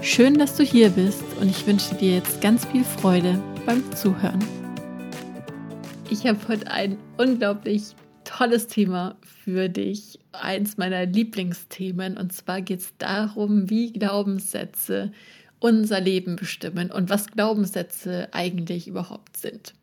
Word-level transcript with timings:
Schön, 0.00 0.38
dass 0.38 0.56
du 0.56 0.62
hier 0.62 0.90
bist 0.90 1.24
und 1.40 1.48
ich 1.48 1.66
wünsche 1.66 1.94
dir 1.96 2.14
jetzt 2.14 2.40
ganz 2.40 2.64
viel 2.66 2.84
Freude 2.84 3.42
beim 3.66 3.82
Zuhören. 3.96 4.38
Ich 6.08 6.24
habe 6.24 6.38
heute 6.46 6.70
ein 6.70 6.96
unglaublich 7.16 7.82
tolles 8.24 8.68
Thema 8.68 9.16
für 9.22 9.68
dich, 9.68 10.20
eins 10.30 10.76
meiner 10.76 11.04
Lieblingsthemen. 11.04 12.16
Und 12.16 12.32
zwar 12.32 12.62
geht 12.62 12.80
es 12.80 12.92
darum, 12.98 13.68
wie 13.70 13.92
Glaubenssätze 13.92 15.10
unser 15.58 16.00
Leben 16.00 16.36
bestimmen 16.36 16.92
und 16.92 17.10
was 17.10 17.26
Glaubenssätze 17.26 18.28
eigentlich 18.30 18.86
überhaupt 18.86 19.36
sind. 19.36 19.74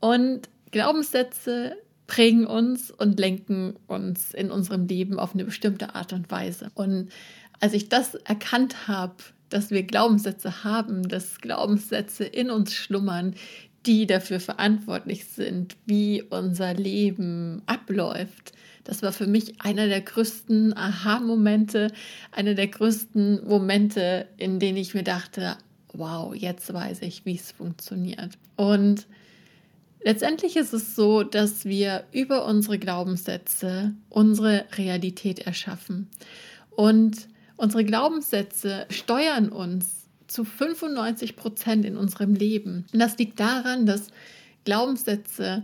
Und 0.00 0.48
Glaubenssätze 0.70 1.76
prägen 2.06 2.46
uns 2.46 2.90
und 2.90 3.18
lenken 3.18 3.74
uns 3.86 4.34
in 4.34 4.50
unserem 4.50 4.86
Leben 4.86 5.18
auf 5.18 5.34
eine 5.34 5.44
bestimmte 5.44 5.94
Art 5.94 6.12
und 6.12 6.30
Weise. 6.30 6.70
Und 6.74 7.10
als 7.60 7.72
ich 7.72 7.88
das 7.88 8.14
erkannt 8.14 8.88
habe, 8.88 9.14
dass 9.48 9.70
wir 9.70 9.82
Glaubenssätze 9.84 10.64
haben, 10.64 11.08
dass 11.08 11.40
Glaubenssätze 11.40 12.24
in 12.24 12.50
uns 12.50 12.74
schlummern, 12.74 13.34
die 13.86 14.06
dafür 14.06 14.40
verantwortlich 14.40 15.26
sind, 15.26 15.76
wie 15.86 16.22
unser 16.22 16.74
Leben 16.74 17.62
abläuft. 17.66 18.52
Das 18.84 19.02
war 19.02 19.12
für 19.12 19.26
mich 19.26 19.60
einer 19.60 19.88
der 19.88 20.00
größten 20.00 20.76
Aha-Momente, 20.76 21.92
einer 22.32 22.54
der 22.54 22.68
größten 22.68 23.46
Momente, 23.46 24.26
in 24.36 24.58
denen 24.58 24.78
ich 24.78 24.94
mir 24.94 25.04
dachte, 25.04 25.56
wow, 25.92 26.34
jetzt 26.34 26.72
weiß 26.72 27.02
ich, 27.02 27.24
wie 27.24 27.36
es 27.36 27.52
funktioniert. 27.52 28.36
Und 28.56 29.06
letztendlich 30.04 30.56
ist 30.56 30.72
es 30.72 30.94
so, 30.94 31.24
dass 31.24 31.64
wir 31.64 32.04
über 32.12 32.46
unsere 32.46 32.78
Glaubenssätze 32.78 33.94
unsere 34.08 34.64
Realität 34.76 35.40
erschaffen. 35.40 36.08
Und 36.70 37.28
Unsere 37.56 37.84
Glaubenssätze 37.84 38.86
steuern 38.90 39.48
uns 39.48 40.08
zu 40.26 40.44
95 40.44 41.36
Prozent 41.36 41.84
in 41.84 41.96
unserem 41.96 42.34
Leben. 42.34 42.86
Und 42.92 42.98
das 42.98 43.16
liegt 43.18 43.38
daran, 43.38 43.86
dass 43.86 44.08
Glaubenssätze 44.64 45.62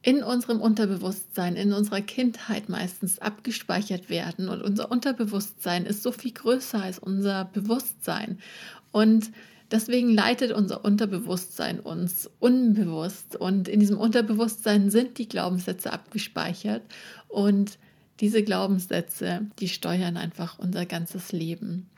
in 0.00 0.22
unserem 0.22 0.60
Unterbewusstsein, 0.60 1.56
in 1.56 1.72
unserer 1.72 2.00
Kindheit 2.00 2.68
meistens 2.68 3.18
abgespeichert 3.18 4.08
werden. 4.08 4.48
Und 4.48 4.62
unser 4.62 4.90
Unterbewusstsein 4.90 5.84
ist 5.84 6.02
so 6.02 6.12
viel 6.12 6.32
größer 6.32 6.82
als 6.82 6.98
unser 6.98 7.44
Bewusstsein. 7.46 8.38
Und 8.90 9.30
deswegen 9.70 10.10
leitet 10.10 10.52
unser 10.52 10.84
Unterbewusstsein 10.84 11.80
uns 11.80 12.30
unbewusst. 12.40 13.36
Und 13.36 13.68
in 13.68 13.80
diesem 13.80 13.98
Unterbewusstsein 13.98 14.90
sind 14.90 15.18
die 15.18 15.28
Glaubenssätze 15.28 15.92
abgespeichert. 15.92 16.82
Und 17.28 17.78
diese 18.20 18.42
Glaubenssätze, 18.42 19.42
die 19.58 19.68
steuern 19.68 20.16
einfach 20.16 20.58
unser 20.58 20.86
ganzes 20.86 21.32
Leben. 21.32 21.88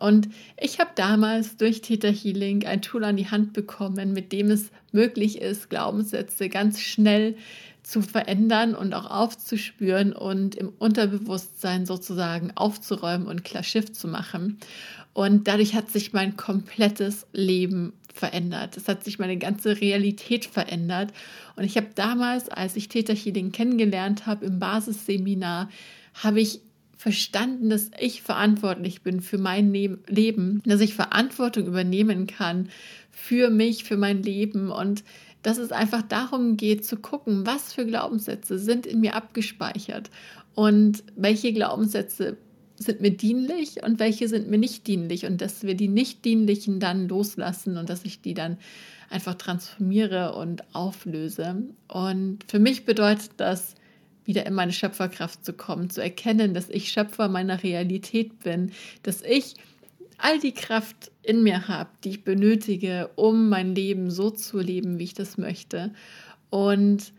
Und 0.00 0.28
ich 0.60 0.78
habe 0.78 0.90
damals 0.94 1.56
durch 1.56 1.80
Theta 1.80 2.08
Healing 2.08 2.64
ein 2.64 2.82
Tool 2.82 3.02
an 3.02 3.16
die 3.16 3.30
Hand 3.30 3.52
bekommen, 3.52 4.12
mit 4.12 4.30
dem 4.32 4.50
es 4.50 4.70
möglich 4.92 5.40
ist, 5.40 5.70
Glaubenssätze 5.70 6.48
ganz 6.48 6.80
schnell 6.80 7.36
zu 7.82 8.02
verändern 8.02 8.74
und 8.74 8.92
auch 8.92 9.10
aufzuspüren 9.10 10.12
und 10.12 10.54
im 10.54 10.68
Unterbewusstsein 10.78 11.86
sozusagen 11.86 12.52
aufzuräumen 12.54 13.26
und 13.26 13.44
klar 13.44 13.62
Schiff 13.62 13.92
zu 13.92 14.08
machen. 14.08 14.58
Und 15.18 15.48
dadurch 15.48 15.74
hat 15.74 15.90
sich 15.90 16.12
mein 16.12 16.36
komplettes 16.36 17.26
Leben 17.32 17.92
verändert. 18.14 18.76
Es 18.76 18.86
hat 18.86 19.02
sich 19.02 19.18
meine 19.18 19.36
ganze 19.36 19.80
Realität 19.80 20.44
verändert. 20.44 21.12
Und 21.56 21.64
ich 21.64 21.76
habe 21.76 21.88
damals, 21.96 22.48
als 22.48 22.76
ich 22.76 22.88
Theta 22.88 23.14
Healing 23.14 23.50
kennengelernt 23.50 24.26
habe 24.26 24.46
im 24.46 24.60
Basisseminar, 24.60 25.70
habe 26.14 26.40
ich 26.40 26.60
verstanden, 26.96 27.68
dass 27.68 27.90
ich 27.98 28.22
verantwortlich 28.22 29.02
bin 29.02 29.20
für 29.20 29.38
mein 29.38 29.72
Leben, 29.72 30.62
dass 30.64 30.80
ich 30.80 30.94
Verantwortung 30.94 31.66
übernehmen 31.66 32.28
kann 32.28 32.68
für 33.10 33.50
mich, 33.50 33.82
für 33.82 33.96
mein 33.96 34.22
Leben 34.22 34.70
und 34.70 35.02
dass 35.42 35.58
es 35.58 35.72
einfach 35.72 36.02
darum 36.02 36.56
geht 36.56 36.86
zu 36.86 36.96
gucken, 36.96 37.44
was 37.44 37.72
für 37.72 37.84
Glaubenssätze 37.84 38.56
sind 38.56 38.86
in 38.86 39.00
mir 39.00 39.16
abgespeichert 39.16 40.12
und 40.54 41.02
welche 41.16 41.52
Glaubenssätze 41.52 42.36
sind 42.78 43.00
mir 43.00 43.10
dienlich 43.10 43.82
und 43.82 43.98
welche 43.98 44.28
sind 44.28 44.48
mir 44.48 44.58
nicht 44.58 44.86
dienlich 44.86 45.26
und 45.26 45.40
dass 45.40 45.64
wir 45.64 45.74
die 45.74 45.88
nicht 45.88 46.24
dienlichen 46.24 46.80
dann 46.80 47.08
loslassen 47.08 47.76
und 47.76 47.90
dass 47.90 48.04
ich 48.04 48.20
die 48.20 48.34
dann 48.34 48.58
einfach 49.10 49.34
transformiere 49.34 50.34
und 50.34 50.62
auflöse. 50.74 51.62
Und 51.88 52.44
für 52.46 52.58
mich 52.58 52.84
bedeutet 52.84 53.32
das, 53.36 53.74
wieder 54.24 54.44
in 54.44 54.52
meine 54.52 54.72
Schöpferkraft 54.72 55.42
zu 55.44 55.54
kommen, 55.54 55.88
zu 55.88 56.02
erkennen, 56.02 56.52
dass 56.52 56.68
ich 56.68 56.90
Schöpfer 56.90 57.28
meiner 57.28 57.62
Realität 57.62 58.38
bin, 58.40 58.72
dass 59.02 59.22
ich 59.22 59.54
all 60.18 60.38
die 60.38 60.52
Kraft 60.52 61.10
in 61.22 61.42
mir 61.42 61.66
habe, 61.66 61.90
die 62.04 62.10
ich 62.10 62.24
benötige, 62.24 63.08
um 63.16 63.48
mein 63.48 63.74
Leben 63.74 64.10
so 64.10 64.30
zu 64.30 64.58
leben, 64.58 64.98
wie 64.98 65.04
ich 65.04 65.14
das 65.14 65.38
möchte. 65.38 65.94
Und 66.50 67.12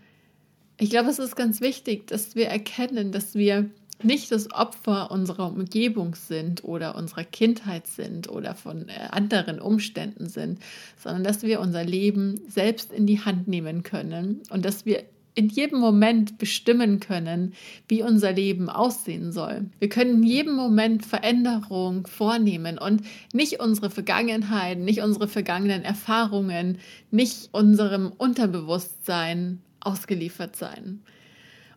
ich 0.78 0.92
glaube, 0.92 1.10
es 1.10 1.18
ist 1.18 1.36
ganz 1.36 1.62
wichtig, 1.62 2.08
dass 2.08 2.36
wir 2.36 2.48
erkennen, 2.48 3.12
dass 3.12 3.34
wir 3.34 3.70
nicht 4.04 4.32
das 4.32 4.52
Opfer 4.54 5.12
unserer 5.12 5.48
Umgebung 5.48 6.16
sind 6.16 6.64
oder 6.64 6.96
unserer 6.96 7.24
Kindheit 7.24 7.88
sind 7.88 8.30
oder 8.30 8.56
von 8.56 8.90
äh, 8.90 8.94
anderen 9.12 9.60
Umständen 9.60 10.30
sind, 10.30 10.60
sondern 10.98 11.24
dass 11.24 11.44
wir 11.44 11.60
unser 11.60 11.84
Leben 11.84 12.40
selbst 12.48 12.92
in 12.92 13.06
die 13.06 13.20
Hand 13.20 13.48
nehmen 13.48 13.84
können 13.84 14.42
und 14.50 14.66
dass 14.66 14.86
wir 14.86 15.04
in 15.36 15.48
jedem 15.48 15.80
Moment 15.80 16.38
bestimmen 16.38 17.00
können, 17.00 17.54
wie 17.88 18.04
unser 18.04 18.34
Leben 18.34 18.70
aussehen 18.70 19.32
soll. 19.32 19.70
Wir 19.80 19.88
können 19.88 20.16
in 20.16 20.24
jedem 20.24 20.56
Moment 20.56 21.06
Veränderung 21.06 22.08
vornehmen 22.08 22.78
und 22.78 23.04
nicht 23.32 23.62
unsere 23.62 23.90
Vergangenheit, 23.90 24.80
nicht 24.80 25.02
unsere 25.02 25.28
vergangenen 25.28 25.84
Erfahrungen, 25.84 26.80
nicht 27.12 27.50
unserem 27.54 28.12
Unterbewusstsein 28.18 29.62
ausgeliefert 29.80 30.56
sein. 30.56 31.02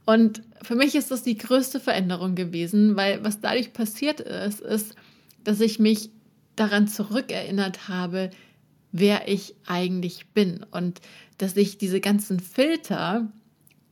Und 0.04 0.42
für 0.62 0.74
mich 0.74 0.94
ist 0.94 1.10
das 1.10 1.22
die 1.22 1.36
größte 1.36 1.80
Veränderung 1.80 2.34
gewesen, 2.34 2.96
weil 2.96 3.22
was 3.24 3.40
dadurch 3.40 3.72
passiert 3.72 4.20
ist, 4.20 4.60
ist, 4.60 4.94
dass 5.44 5.60
ich 5.60 5.78
mich 5.78 6.10
daran 6.56 6.88
zurückerinnert 6.88 7.88
habe, 7.88 8.30
wer 8.90 9.28
ich 9.28 9.54
eigentlich 9.66 10.26
bin. 10.28 10.64
Und 10.70 11.00
dass 11.38 11.56
ich 11.56 11.78
diese 11.78 12.00
ganzen 12.00 12.40
Filter, 12.40 13.32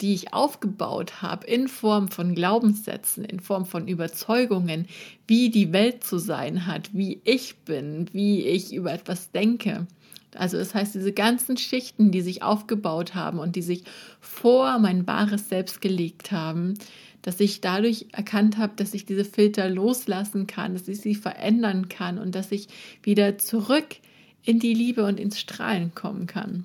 die 0.00 0.15
ich 0.15 0.32
aufgebaut 0.32 1.22
habe 1.22 1.47
in 1.47 1.69
Form 1.69 2.09
von 2.09 2.34
Glaubenssätzen, 2.34 3.25
in 3.25 3.41
Form 3.41 3.66
von 3.66 3.87
Überzeugungen, 3.87 4.87
wie 5.26 5.50
die 5.50 5.72
Welt 5.72 6.04
zu 6.04 6.19
sein 6.19 6.66
hat, 6.66 6.94
wie 6.94 7.20
ich 7.25 7.56
bin, 7.65 8.06
wie 8.12 8.43
ich 8.43 8.75
über 8.75 8.93
etwas 8.93 9.31
denke, 9.31 9.87
also 10.34 10.58
das 10.58 10.74
heißt, 10.74 10.94
diese 10.94 11.12
ganzen 11.12 11.56
Schichten, 11.56 12.10
die 12.10 12.20
sich 12.20 12.42
aufgebaut 12.42 13.14
haben 13.14 13.38
und 13.38 13.56
die 13.56 13.62
sich 13.62 13.84
vor 14.20 14.78
mein 14.78 15.06
wahres 15.06 15.48
Selbst 15.48 15.80
gelegt 15.80 16.30
haben, 16.30 16.74
dass 17.22 17.41
ich 17.41 17.60
dadurch 17.60 18.06
erkannt 18.12 18.56
habe, 18.56 18.72
dass 18.76 18.94
ich 18.94 19.04
diese 19.04 19.24
Filter 19.24 19.69
loslassen 19.69 20.46
kann, 20.46 20.75
dass 20.75 20.88
ich 20.88 21.00
sie 21.00 21.14
verändern 21.14 21.88
kann 21.88 22.19
und 22.19 22.34
dass 22.34 22.52
ich 22.52 22.69
wieder 23.02 23.38
zurück 23.38 23.96
in 24.43 24.58
die 24.58 24.75
Liebe 24.75 25.05
und 25.05 25.20
ins 25.20 25.38
Strahlen 25.38 25.94
kommen 25.94 26.26
kann. 26.26 26.64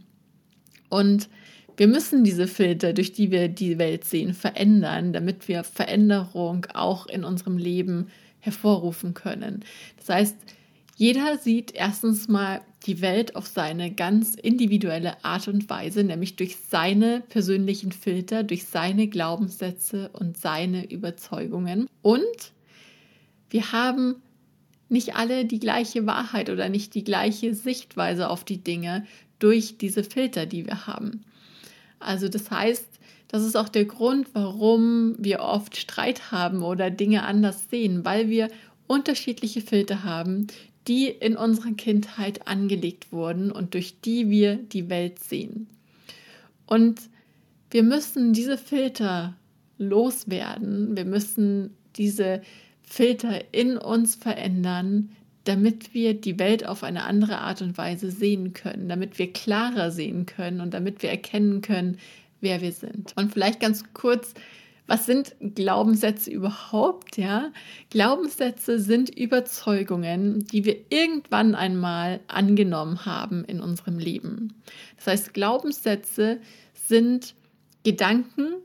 Und 0.90 1.28
wir 1.78 1.88
müssen 1.88 2.24
diese 2.24 2.48
Filter, 2.48 2.94
durch 2.94 3.12
die 3.12 3.32
wir 3.32 3.50
die 3.50 3.78
Welt 3.78 4.06
sehen, 4.06 4.34
verändern, 4.34 5.12
damit 5.12 5.50
wir 5.50 5.64
Veränderung 5.66 6.66
auch 6.74 7.08
in 7.08 7.26
unserem 7.26 7.58
Leben 7.58 8.08
hervorrufen 8.40 9.14
können. 9.14 9.66
Das 9.98 10.10
heißt, 10.10 10.38
jeder 10.96 11.38
sieht 11.38 11.74
erstens 11.76 12.30
mal 12.30 12.62
die 12.86 13.02
Welt 13.02 13.36
auf 13.36 13.48
seine 13.48 13.92
ganz 13.92 14.36
individuelle 14.36 15.24
Art 15.24 15.48
und 15.48 15.70
Weise, 15.70 16.04
nämlich 16.04 16.36
durch 16.36 16.58
seine 16.70 17.22
persönlichen 17.30 17.92
Filter, 17.92 18.44
durch 18.44 18.66
seine 18.66 19.08
Glaubenssätze 19.08 20.10
und 20.14 20.38
seine 20.38 20.92
Überzeugungen. 20.92 21.88
Und 22.02 22.52
wir 23.50 23.72
haben 23.72 24.22
nicht 24.90 25.16
alle 25.16 25.46
die 25.46 25.60
gleiche 25.60 26.06
Wahrheit 26.06 26.50
oder 26.50 26.70
nicht 26.70 26.94
die 26.94 27.04
gleiche 27.04 27.56
Sichtweise 27.56 28.30
auf 28.30 28.44
die 28.44 28.64
Dinge 28.64 29.06
durch 29.40 29.78
diese 29.78 30.04
Filter, 30.04 30.46
die 30.46 30.66
wir 30.66 30.88
haben. 30.88 31.24
Also 32.00 32.30
das 32.30 32.52
heißt, 32.52 32.88
das 33.28 33.44
ist 33.44 33.56
auch 33.56 33.70
der 33.70 33.86
Grund, 33.86 34.28
warum 34.34 35.16
wir 35.18 35.42
oft 35.42 35.76
Streit 35.76 36.32
haben 36.32 36.62
oder 36.62 36.92
Dinge 36.92 37.24
anders 37.24 37.70
sehen, 37.70 38.06
weil 38.06 38.30
wir 38.30 38.50
unterschiedliche 38.88 39.62
Filter 39.62 40.04
haben, 40.04 40.48
die 40.88 41.08
in 41.08 41.36
unserer 41.36 41.74
Kindheit 41.74 42.48
angelegt 42.48 43.12
wurden 43.12 43.52
und 43.52 43.74
durch 43.74 44.02
die 44.02 44.30
wir 44.30 44.56
die 44.56 44.90
Welt 44.90 45.20
sehen. 45.20 45.68
Und 46.66 47.02
wir 47.72 47.84
müssen 47.84 48.34
diese 48.34 48.58
Filter 48.58 49.36
loswerden. 49.78 50.96
Wir 50.96 51.06
müssen 51.06 51.76
diese 51.96 52.42
Filter 52.84 53.54
in 53.54 53.78
uns 53.78 54.16
verändern, 54.16 55.10
damit 55.44 55.94
wir 55.94 56.14
die 56.14 56.40
Welt 56.40 56.66
auf 56.66 56.84
eine 56.84 57.04
andere 57.04 57.40
Art 57.40 57.62
und 57.62 57.78
Weise 57.78 58.12
sehen 58.12 58.54
können, 58.54 58.90
damit 58.90 59.20
wir 59.20 59.32
klarer 59.32 59.92
sehen 59.92 60.26
können 60.26 60.62
und 60.62 60.74
damit 60.74 61.04
wir 61.04 61.10
erkennen 61.10 61.62
können, 61.62 61.98
wer 62.42 62.62
wir 62.62 62.72
sind. 62.72 63.14
Und 63.16 63.34
vielleicht 63.34 63.60
ganz 63.60 63.84
kurz, 63.94 64.34
was 64.88 65.06
sind 65.06 65.36
Glaubenssätze 65.40 66.30
überhaupt? 66.30 67.18
Ja, 67.18 67.52
Glaubenssätze 67.90 68.80
sind 68.80 69.10
Überzeugungen, 69.10 70.46
die 70.46 70.64
wir 70.64 70.78
irgendwann 70.90 71.56
einmal 71.56 72.20
angenommen 72.28 73.06
haben 73.06 73.44
in 73.46 73.62
unserem 73.62 73.98
Leben. 73.98 74.54
Das 74.98 75.08
heißt, 75.08 75.34
Glaubenssätze 75.34 76.40
sind 76.74 77.34
Gedanken, 77.84 78.56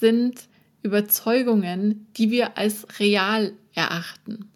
sind 0.00 0.48
Überzeugungen, 0.82 2.06
die 2.16 2.30
wir 2.30 2.56
als 2.56 2.86
real 2.98 3.52
erachten. 3.74 4.50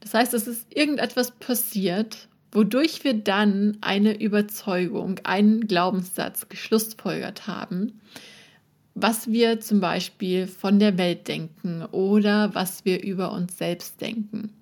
Das 0.00 0.14
heißt, 0.14 0.34
es 0.34 0.46
ist 0.46 0.66
irgendetwas 0.74 1.32
passiert, 1.32 2.28
wodurch 2.52 3.04
wir 3.04 3.14
dann 3.14 3.78
eine 3.80 4.20
Überzeugung, 4.20 5.18
einen 5.24 5.66
Glaubenssatz 5.66 6.48
geschlussfolgert 6.48 7.46
haben, 7.46 8.00
was 8.94 9.30
wir 9.30 9.60
zum 9.60 9.80
Beispiel 9.80 10.46
von 10.46 10.78
der 10.78 10.98
Welt 10.98 11.26
denken 11.28 11.84
oder 11.90 12.54
was 12.54 12.84
wir 12.84 13.02
über 13.02 13.32
uns 13.32 13.58
selbst 13.58 14.00
denken. 14.00 14.52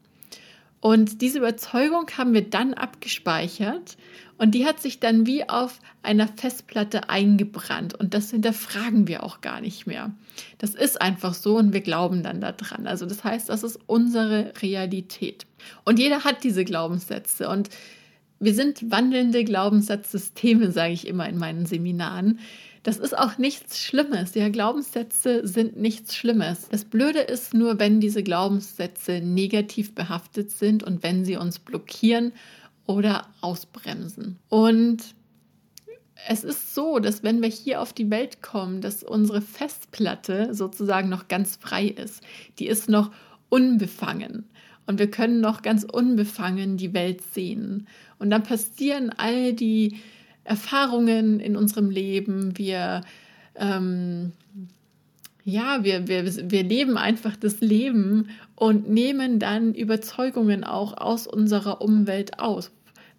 Und 0.80 1.20
diese 1.20 1.38
Überzeugung 1.38 2.06
haben 2.18 2.34
wir 2.34 2.48
dann 2.48 2.74
abgespeichert 2.74 3.96
und 4.36 4.52
die 4.52 4.66
hat 4.66 4.80
sich 4.80 4.98
dann 4.98 5.26
wie 5.26 5.48
auf 5.48 5.78
einer 6.02 6.26
Festplatte 6.26 7.08
eingebrannt 7.08 7.94
und 7.94 8.14
das 8.14 8.32
hinterfragen 8.32 9.06
wir 9.06 9.22
auch 9.22 9.40
gar 9.42 9.60
nicht 9.60 9.86
mehr. 9.86 10.10
Das 10.58 10.74
ist 10.74 11.00
einfach 11.00 11.34
so 11.34 11.56
und 11.56 11.72
wir 11.72 11.82
glauben 11.82 12.24
dann 12.24 12.40
daran. 12.40 12.88
Also 12.88 13.06
das 13.06 13.22
heißt, 13.22 13.48
das 13.48 13.62
ist 13.62 13.78
unsere 13.86 14.52
Realität. 14.60 15.46
Und 15.84 16.00
jeder 16.00 16.24
hat 16.24 16.42
diese 16.42 16.64
Glaubenssätze 16.64 17.48
und 17.48 17.70
wir 18.40 18.54
sind 18.54 18.90
wandelnde 18.90 19.44
Glaubenssatzsysteme, 19.44 20.72
sage 20.72 20.94
ich 20.94 21.06
immer 21.06 21.28
in 21.28 21.38
meinen 21.38 21.64
Seminaren. 21.64 22.40
Das 22.82 22.98
ist 22.98 23.16
auch 23.16 23.38
nichts 23.38 23.78
Schlimmes. 23.78 24.34
Ja, 24.34 24.48
Glaubenssätze 24.48 25.46
sind 25.46 25.76
nichts 25.76 26.16
Schlimmes. 26.16 26.68
Das 26.68 26.84
Blöde 26.84 27.20
ist 27.20 27.54
nur, 27.54 27.78
wenn 27.78 28.00
diese 28.00 28.24
Glaubenssätze 28.24 29.20
negativ 29.20 29.94
behaftet 29.94 30.50
sind 30.50 30.82
und 30.82 31.02
wenn 31.02 31.24
sie 31.24 31.36
uns 31.36 31.60
blockieren 31.60 32.32
oder 32.86 33.28
ausbremsen. 33.40 34.38
Und 34.48 35.14
es 36.28 36.44
ist 36.44 36.74
so, 36.74 36.98
dass 36.98 37.22
wenn 37.22 37.40
wir 37.40 37.48
hier 37.48 37.80
auf 37.80 37.92
die 37.92 38.10
Welt 38.10 38.42
kommen, 38.42 38.80
dass 38.80 39.02
unsere 39.02 39.40
Festplatte 39.40 40.54
sozusagen 40.54 41.08
noch 41.08 41.28
ganz 41.28 41.56
frei 41.56 41.86
ist. 41.86 42.22
Die 42.58 42.66
ist 42.66 42.88
noch 42.88 43.12
unbefangen. 43.48 44.48
Und 44.86 44.98
wir 44.98 45.10
können 45.10 45.40
noch 45.40 45.62
ganz 45.62 45.84
unbefangen 45.84 46.76
die 46.76 46.94
Welt 46.94 47.22
sehen. 47.32 47.86
Und 48.18 48.30
dann 48.30 48.42
passieren 48.42 49.10
all 49.16 49.52
die 49.52 50.00
Erfahrungen 50.44 51.40
in 51.40 51.56
unserem 51.56 51.90
Leben. 51.90 52.56
Wir, 52.58 53.02
ähm, 53.54 54.32
ja, 55.44 55.84
wir, 55.84 56.08
wir, 56.08 56.50
wir 56.50 56.62
leben 56.62 56.96
einfach 56.96 57.36
das 57.36 57.60
Leben 57.60 58.28
und 58.56 58.88
nehmen 58.88 59.38
dann 59.38 59.74
Überzeugungen 59.74 60.64
auch 60.64 60.96
aus 60.96 61.26
unserer 61.26 61.80
Umwelt 61.80 62.38
aus, 62.38 62.70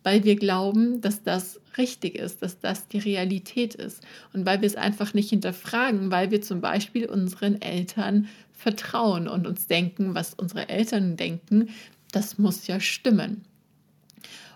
weil 0.03 0.23
wir 0.23 0.35
glauben, 0.35 1.01
dass 1.01 1.23
das 1.23 1.59
richtig 1.77 2.15
ist, 2.15 2.41
dass 2.41 2.59
das 2.59 2.87
die 2.87 2.99
Realität 2.99 3.75
ist 3.75 4.03
und 4.33 4.45
weil 4.45 4.61
wir 4.61 4.67
es 4.67 4.75
einfach 4.75 5.13
nicht 5.13 5.29
hinterfragen, 5.29 6.11
weil 6.11 6.31
wir 6.31 6.41
zum 6.41 6.61
Beispiel 6.61 7.07
unseren 7.07 7.61
Eltern 7.61 8.27
vertrauen 8.51 9.27
und 9.27 9.47
uns 9.47 9.67
denken, 9.67 10.13
was 10.13 10.33
unsere 10.33 10.69
Eltern 10.69 11.17
denken, 11.17 11.69
das 12.11 12.37
muss 12.37 12.67
ja 12.67 12.79
stimmen. 12.79 13.43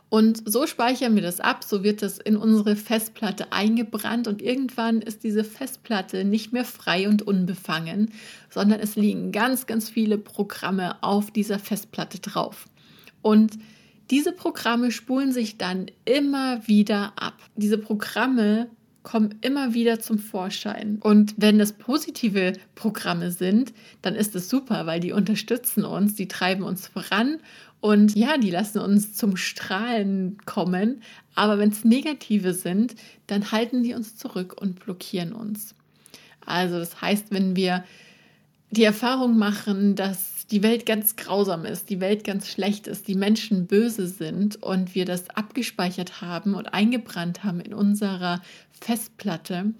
Und 0.09 0.41
so 0.49 0.67
speichern 0.67 1.15
wir 1.15 1.21
das 1.21 1.41
ab, 1.41 1.65
so 1.65 1.83
wird 1.83 2.01
das 2.01 2.17
in 2.17 2.37
unsere 2.37 2.77
Festplatte 2.77 3.51
eingebrannt 3.51 4.27
und 4.27 4.41
irgendwann 4.41 5.01
ist 5.01 5.23
diese 5.23 5.43
Festplatte 5.43 6.23
nicht 6.23 6.53
mehr 6.53 6.63
frei 6.63 7.09
und 7.09 7.23
unbefangen, 7.23 8.11
sondern 8.49 8.79
es 8.79 8.95
liegen 8.95 9.33
ganz, 9.33 9.65
ganz 9.65 9.89
viele 9.89 10.17
Programme 10.17 11.03
auf 11.03 11.31
dieser 11.31 11.59
Festplatte 11.59 12.19
drauf. 12.19 12.67
Und 13.21 13.57
diese 14.09 14.31
Programme 14.31 14.91
spulen 14.91 15.33
sich 15.33 15.57
dann 15.57 15.87
immer 16.05 16.65
wieder 16.65 17.11
ab. 17.17 17.35
Diese 17.57 17.77
Programme 17.77 18.69
kommen 19.07 19.35
immer 19.39 19.73
wieder 19.73 20.01
zum 20.01 20.19
Vorschein. 20.19 20.99
Und 21.01 21.33
wenn 21.37 21.57
das 21.57 21.71
positive 21.71 22.51
Programme 22.75 23.31
sind, 23.31 23.73
dann 24.01 24.15
ist 24.15 24.35
es 24.35 24.49
super, 24.49 24.85
weil 24.85 24.99
die 24.99 25.13
unterstützen 25.13 25.85
uns, 25.85 26.15
die 26.15 26.27
treiben 26.27 26.63
uns 26.63 26.87
voran 26.87 27.39
und 27.79 28.15
ja, 28.15 28.37
die 28.37 28.49
lassen 28.49 28.79
uns 28.79 29.13
zum 29.13 29.37
Strahlen 29.37 30.37
kommen. 30.45 31.01
Aber 31.35 31.59
wenn 31.59 31.69
es 31.69 31.85
negative 31.85 32.53
sind, 32.53 32.95
dann 33.27 33.51
halten 33.51 33.83
die 33.83 33.93
uns 33.93 34.15
zurück 34.15 34.59
und 34.59 34.79
blockieren 34.79 35.33
uns. 35.33 35.75
Also 36.45 36.79
das 36.79 37.01
heißt, 37.01 37.27
wenn 37.29 37.55
wir 37.55 37.83
die 38.71 38.83
Erfahrung 38.83 39.37
machen, 39.37 39.95
dass 39.95 40.47
die 40.47 40.63
Welt 40.63 40.85
ganz 40.85 41.15
grausam 41.17 41.65
ist, 41.65 41.89
die 41.89 41.99
Welt 41.99 42.23
ganz 42.23 42.47
schlecht 42.47 42.87
ist, 42.87 43.07
die 43.07 43.15
Menschen 43.15 43.67
böse 43.67 44.07
sind 44.07 44.61
und 44.63 44.95
wir 44.95 45.05
das 45.05 45.29
abgespeichert 45.29 46.21
haben 46.21 46.55
und 46.55 46.73
eingebrannt 46.73 47.43
haben 47.43 47.59
in 47.59 47.73
unserer 47.73 48.41
Festplatte, 48.71 49.73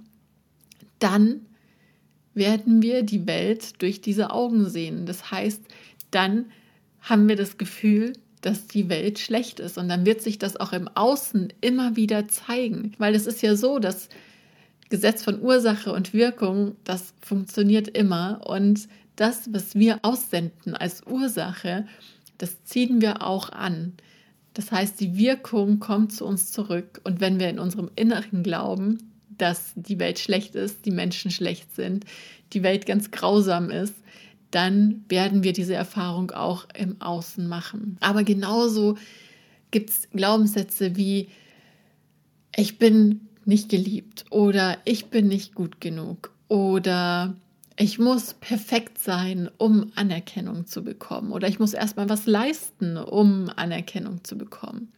dann 1.00 1.42
werden 2.34 2.82
wir 2.82 3.04
die 3.04 3.26
Welt 3.28 3.82
durch 3.82 4.02
diese 4.02 4.30
Augen 4.32 4.70
sehen. 4.70 5.06
Das 5.06 5.32
heißt, 5.32 5.62
dann 6.12 6.46
haben 7.02 7.28
wir 7.28 7.36
das 7.36 7.58
Gefühl, 7.58 8.14
dass 8.42 8.68
die 8.68 8.90
Welt 8.90 9.20
schlecht 9.20 9.60
ist. 9.60 9.78
Und 9.78 9.90
dann 9.90 10.06
wird 10.06 10.22
sich 10.22 10.38
das 10.40 10.58
auch 10.58 10.74
im 10.74 10.88
Außen 10.88 11.54
immer 11.62 11.96
wieder 11.96 12.28
zeigen. 12.28 12.94
Weil 12.98 13.16
es 13.16 13.26
ist 13.26 13.42
ja 13.42 13.56
so, 13.56 13.80
dass 13.80 14.10
Gesetz 14.90 15.24
von 15.24 15.42
Ursache 15.42 15.92
und 15.92 16.14
Wirkung, 16.14 16.76
das 16.84 17.14
funktioniert 17.22 17.88
immer. 17.90 18.42
Und 18.46 18.88
das, 19.16 19.52
was 19.52 19.76
wir 19.76 20.00
aussenden 20.04 20.76
als 20.76 21.06
Ursache, 21.06 21.86
das 22.38 22.64
ziehen 22.64 23.02
wir 23.02 23.24
auch 23.24 23.50
an. 23.50 23.94
Das 24.54 24.72
heißt, 24.72 25.00
die 25.00 25.18
Wirkung 25.18 25.80
kommt 25.80 26.14
zu 26.14 26.26
uns 26.26 26.52
zurück. 26.52 27.02
Und 27.04 27.20
wenn 27.20 27.40
wir 27.40 27.50
in 27.50 27.60
unserem 27.60 27.92
Inneren 27.96 28.44
glauben, 28.44 29.12
dass 29.38 29.74
die 29.76 30.00
Welt 30.00 30.20
schlecht 30.20 30.56
ist, 30.56 30.86
die 30.86 30.92
Menschen 30.92 31.32
schlecht 31.32 31.76
sind, 31.76 32.06
die 32.54 32.64
Welt 32.64 32.86
ganz 32.86 33.12
grausam 33.12 33.70
ist, 33.70 33.94
dann 34.52 35.04
werden 35.10 35.44
wir 35.44 35.54
diese 35.54 35.76
Erfahrung 35.76 36.32
auch 36.32 36.68
im 36.74 37.02
Außen 37.02 37.48
machen. 37.48 37.98
Aber 38.00 38.24
genauso 38.24 38.98
gibt 39.72 39.90
es 39.90 40.10
Glaubenssätze 40.12 40.96
wie, 40.96 41.30
ich 42.56 42.78
bin 42.78 43.28
nicht 43.46 43.70
geliebt 43.70 44.26
oder 44.30 44.78
ich 44.86 45.08
bin 45.08 45.28
nicht 45.28 45.56
gut 45.56 45.80
genug 45.80 46.32
oder 46.48 47.36
ich 47.78 48.00
muss 48.00 48.34
perfekt 48.34 48.98
sein, 48.98 49.50
um 49.58 49.92
Anerkennung 49.96 50.66
zu 50.66 50.84
bekommen 50.84 51.32
oder 51.32 51.48
ich 51.48 51.60
muss 51.60 51.74
erstmal 51.74 52.10
was 52.10 52.26
leisten, 52.26 52.98
um 52.98 53.50
Anerkennung 53.56 54.24
zu 54.24 54.38
bekommen. 54.38 54.92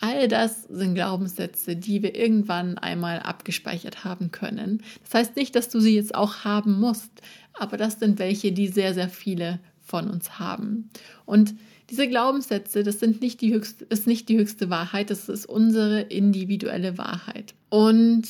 All 0.00 0.28
das 0.28 0.64
sind 0.64 0.94
Glaubenssätze, 0.94 1.76
die 1.76 2.02
wir 2.02 2.14
irgendwann 2.14 2.78
einmal 2.78 3.20
abgespeichert 3.20 4.04
haben 4.04 4.30
können. 4.30 4.82
Das 5.04 5.14
heißt 5.14 5.36
nicht, 5.36 5.54
dass 5.54 5.68
du 5.68 5.80
sie 5.80 5.94
jetzt 5.94 6.14
auch 6.14 6.44
haben 6.44 6.78
musst, 6.80 7.10
aber 7.54 7.76
das 7.76 7.98
sind 8.00 8.18
welche, 8.18 8.52
die 8.52 8.68
sehr, 8.68 8.94
sehr 8.94 9.08
viele 9.08 9.60
von 9.80 10.10
uns 10.10 10.38
haben. 10.38 10.90
Und 11.24 11.54
diese 11.90 12.08
Glaubenssätze, 12.08 12.82
das 12.82 12.98
sind 12.98 13.20
nicht 13.20 13.40
die 13.40 13.52
höchste, 13.52 13.84
ist 13.84 14.06
nicht 14.06 14.28
die 14.28 14.38
höchste 14.38 14.70
Wahrheit, 14.70 15.10
das 15.10 15.28
ist 15.28 15.46
unsere 15.46 16.00
individuelle 16.00 16.98
Wahrheit. 16.98 17.54
Und 17.68 18.24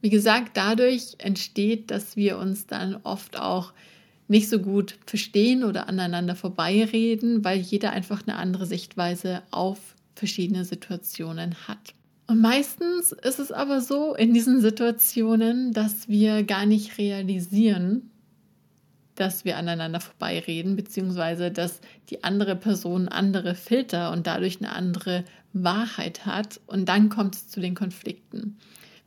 wie 0.00 0.10
gesagt, 0.10 0.56
dadurch 0.56 1.16
entsteht, 1.18 1.90
dass 1.90 2.16
wir 2.16 2.38
uns 2.38 2.66
dann 2.66 2.96
oft 3.02 3.38
auch 3.38 3.72
nicht 4.28 4.48
so 4.48 4.58
gut 4.58 4.96
verstehen 5.06 5.64
oder 5.64 5.88
aneinander 5.88 6.36
vorbeireden, 6.36 7.44
weil 7.44 7.58
jeder 7.58 7.92
einfach 7.92 8.22
eine 8.26 8.36
andere 8.36 8.66
Sichtweise 8.66 9.42
auf 9.50 9.96
verschiedene 10.18 10.64
Situationen 10.64 11.54
hat. 11.66 11.94
Und 12.26 12.40
meistens 12.40 13.12
ist 13.12 13.38
es 13.38 13.52
aber 13.52 13.80
so 13.80 14.14
in 14.14 14.34
diesen 14.34 14.60
Situationen, 14.60 15.72
dass 15.72 16.08
wir 16.08 16.42
gar 16.42 16.66
nicht 16.66 16.98
realisieren, 16.98 18.10
dass 19.14 19.44
wir 19.44 19.56
aneinander 19.56 20.00
vorbeireden, 20.00 20.76
beziehungsweise 20.76 21.50
dass 21.50 21.80
die 22.10 22.22
andere 22.24 22.54
Person 22.54 23.08
andere 23.08 23.54
Filter 23.54 24.12
und 24.12 24.26
dadurch 24.26 24.58
eine 24.58 24.72
andere 24.72 25.24
Wahrheit 25.52 26.26
hat. 26.26 26.60
Und 26.66 26.88
dann 26.88 27.08
kommt 27.08 27.34
es 27.34 27.48
zu 27.48 27.60
den 27.60 27.74
Konflikten. 27.74 28.58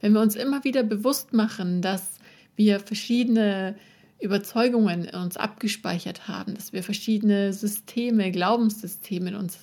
Wenn 0.01 0.13
wir 0.13 0.21
uns 0.21 0.35
immer 0.35 0.63
wieder 0.63 0.83
bewusst 0.83 1.31
machen, 1.31 1.81
dass 1.81 2.17
wir 2.55 2.79
verschiedene 2.79 3.75
Überzeugungen 4.19 5.05
in 5.05 5.15
uns 5.15 5.37
abgespeichert 5.37 6.27
haben, 6.27 6.55
dass 6.55 6.73
wir 6.73 6.83
verschiedene 6.83 7.53
Systeme, 7.53 8.31
Glaubenssysteme 8.31 9.29
in 9.29 9.35
uns 9.35 9.59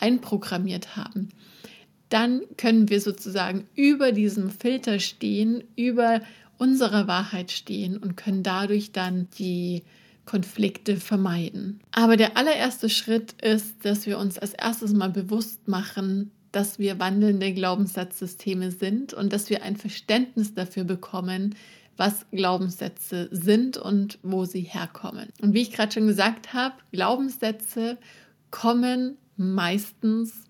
einprogrammiert 0.00 0.96
haben, 0.96 1.28
dann 2.08 2.42
können 2.56 2.88
wir 2.88 3.00
sozusagen 3.00 3.66
über 3.74 4.12
diesem 4.12 4.50
Filter 4.50 4.98
stehen, 4.98 5.64
über 5.76 6.20
unserer 6.56 7.06
Wahrheit 7.06 7.50
stehen 7.50 7.96
und 7.96 8.16
können 8.16 8.42
dadurch 8.42 8.92
dann 8.92 9.28
die 9.38 9.82
Konflikte 10.24 10.96
vermeiden. 10.96 11.80
Aber 11.92 12.16
der 12.16 12.36
allererste 12.36 12.88
Schritt 12.90 13.40
ist, 13.40 13.84
dass 13.84 14.06
wir 14.06 14.18
uns 14.18 14.38
als 14.38 14.52
erstes 14.52 14.92
mal 14.92 15.10
bewusst 15.10 15.68
machen, 15.68 16.30
dass 16.52 16.78
wir 16.78 16.98
wandelnde 16.98 17.52
Glaubenssatzsysteme 17.52 18.70
sind 18.70 19.14
und 19.14 19.32
dass 19.32 19.50
wir 19.50 19.62
ein 19.62 19.76
Verständnis 19.76 20.54
dafür 20.54 20.84
bekommen, 20.84 21.54
was 21.96 22.26
Glaubenssätze 22.30 23.28
sind 23.32 23.76
und 23.76 24.18
wo 24.22 24.44
sie 24.44 24.60
herkommen. 24.60 25.28
Und 25.40 25.52
wie 25.52 25.62
ich 25.62 25.72
gerade 25.72 25.92
schon 25.92 26.06
gesagt 26.06 26.52
habe, 26.54 26.74
Glaubenssätze 26.92 27.98
kommen 28.50 29.16
meistens 29.38 30.44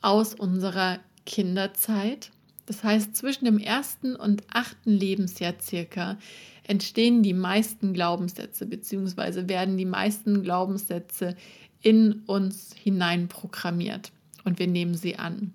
aus 0.00 0.34
unserer 0.34 1.00
Kinderzeit. 1.26 2.30
Das 2.66 2.84
heißt, 2.84 3.16
zwischen 3.16 3.44
dem 3.44 3.58
ersten 3.58 4.16
und 4.16 4.42
achten 4.50 4.92
Lebensjahr 4.92 5.54
circa 5.60 6.18
entstehen 6.64 7.22
die 7.22 7.34
meisten 7.34 7.94
Glaubenssätze 7.94 8.66
beziehungsweise 8.66 9.48
werden 9.48 9.76
die 9.76 9.86
meisten 9.86 10.42
Glaubenssätze 10.42 11.34
in 11.82 12.22
uns 12.26 12.74
hineinprogrammiert 12.74 14.12
und 14.44 14.58
wir 14.58 14.66
nehmen 14.66 14.94
sie 14.94 15.16
an. 15.16 15.52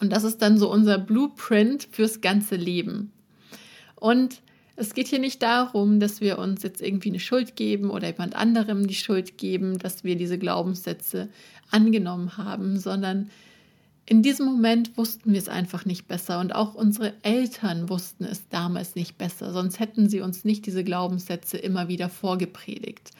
Und 0.00 0.10
das 0.10 0.24
ist 0.24 0.42
dann 0.42 0.58
so 0.58 0.70
unser 0.70 0.98
Blueprint 0.98 1.88
fürs 1.92 2.20
ganze 2.20 2.56
Leben. 2.56 3.12
Und 3.94 4.42
es 4.76 4.94
geht 4.94 5.08
hier 5.08 5.18
nicht 5.18 5.42
darum, 5.42 6.00
dass 6.00 6.20
wir 6.20 6.38
uns 6.38 6.62
jetzt 6.62 6.80
irgendwie 6.80 7.10
eine 7.10 7.20
Schuld 7.20 7.56
geben 7.56 7.90
oder 7.90 8.08
jemand 8.08 8.34
anderem 8.34 8.86
die 8.86 8.94
Schuld 8.94 9.36
geben, 9.36 9.78
dass 9.78 10.04
wir 10.04 10.16
diese 10.16 10.38
Glaubenssätze 10.38 11.28
angenommen 11.70 12.36
haben, 12.36 12.78
sondern 12.78 13.30
in 14.06 14.22
diesem 14.22 14.46
Moment 14.46 14.96
wussten 14.96 15.32
wir 15.32 15.38
es 15.38 15.48
einfach 15.48 15.84
nicht 15.84 16.08
besser 16.08 16.40
und 16.40 16.54
auch 16.54 16.74
unsere 16.74 17.14
Eltern 17.22 17.88
wussten 17.88 18.24
es 18.24 18.48
damals 18.48 18.94
nicht 18.94 19.16
besser, 19.16 19.52
sonst 19.52 19.78
hätten 19.78 20.08
sie 20.08 20.20
uns 20.20 20.44
nicht 20.44 20.66
diese 20.66 20.84
Glaubenssätze 20.84 21.56
immer 21.56 21.88
wieder 21.88 22.08
vorgepredigt. 22.08 23.10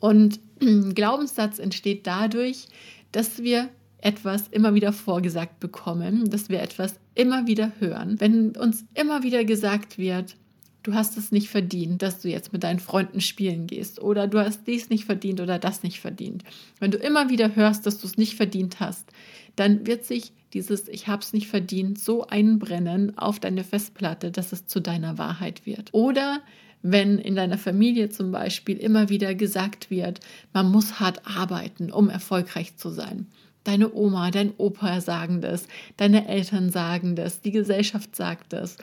Und 0.00 0.40
Glaubenssatz 0.94 1.58
entsteht 1.58 2.06
dadurch, 2.06 2.66
dass 3.12 3.42
wir 3.42 3.68
etwas 3.98 4.48
immer 4.48 4.74
wieder 4.74 4.92
vorgesagt 4.92 5.60
bekommen, 5.60 6.28
dass 6.28 6.48
wir 6.48 6.60
etwas 6.60 6.96
immer 7.14 7.46
wieder 7.46 7.72
hören. 7.78 8.18
Wenn 8.18 8.56
uns 8.56 8.84
immer 8.94 9.22
wieder 9.22 9.44
gesagt 9.44 9.96
wird, 9.98 10.36
du 10.82 10.94
hast 10.94 11.16
es 11.16 11.32
nicht 11.32 11.48
verdient, 11.48 12.02
dass 12.02 12.20
du 12.20 12.28
jetzt 12.28 12.52
mit 12.52 12.64
deinen 12.64 12.80
Freunden 12.80 13.20
spielen 13.20 13.66
gehst 13.66 14.00
oder 14.00 14.26
du 14.26 14.38
hast 14.38 14.66
dies 14.66 14.90
nicht 14.90 15.04
verdient 15.04 15.40
oder 15.40 15.58
das 15.58 15.82
nicht 15.82 16.00
verdient. 16.00 16.42
Wenn 16.80 16.90
du 16.90 16.98
immer 16.98 17.28
wieder 17.30 17.54
hörst, 17.54 17.86
dass 17.86 17.98
du 17.98 18.06
es 18.06 18.16
nicht 18.16 18.36
verdient 18.36 18.80
hast, 18.80 19.10
dann 19.56 19.86
wird 19.86 20.04
sich 20.04 20.32
dieses 20.52 20.88
Ich 20.88 21.08
habe 21.08 21.22
es 21.22 21.32
nicht 21.32 21.48
verdient 21.48 21.98
so 21.98 22.26
einbrennen 22.26 23.16
auf 23.16 23.40
deine 23.40 23.64
Festplatte, 23.64 24.30
dass 24.30 24.52
es 24.52 24.66
zu 24.66 24.80
deiner 24.80 25.18
Wahrheit 25.18 25.66
wird. 25.66 25.90
Oder 25.92 26.40
wenn 26.82 27.18
in 27.18 27.36
deiner 27.36 27.58
Familie 27.58 28.10
zum 28.10 28.32
Beispiel 28.32 28.76
immer 28.76 29.08
wieder 29.08 29.34
gesagt 29.34 29.90
wird, 29.90 30.20
man 30.52 30.70
muss 30.70 31.00
hart 31.00 31.22
arbeiten, 31.24 31.90
um 31.90 32.10
erfolgreich 32.10 32.76
zu 32.76 32.90
sein. 32.90 33.28
Deine 33.64 33.94
Oma, 33.94 34.32
dein 34.32 34.52
Opa 34.58 35.00
sagen 35.00 35.40
das, 35.40 35.68
deine 35.96 36.26
Eltern 36.26 36.70
sagen 36.70 37.14
das, 37.14 37.40
die 37.40 37.52
Gesellschaft 37.52 38.16
sagt 38.16 38.52
das. 38.52 38.76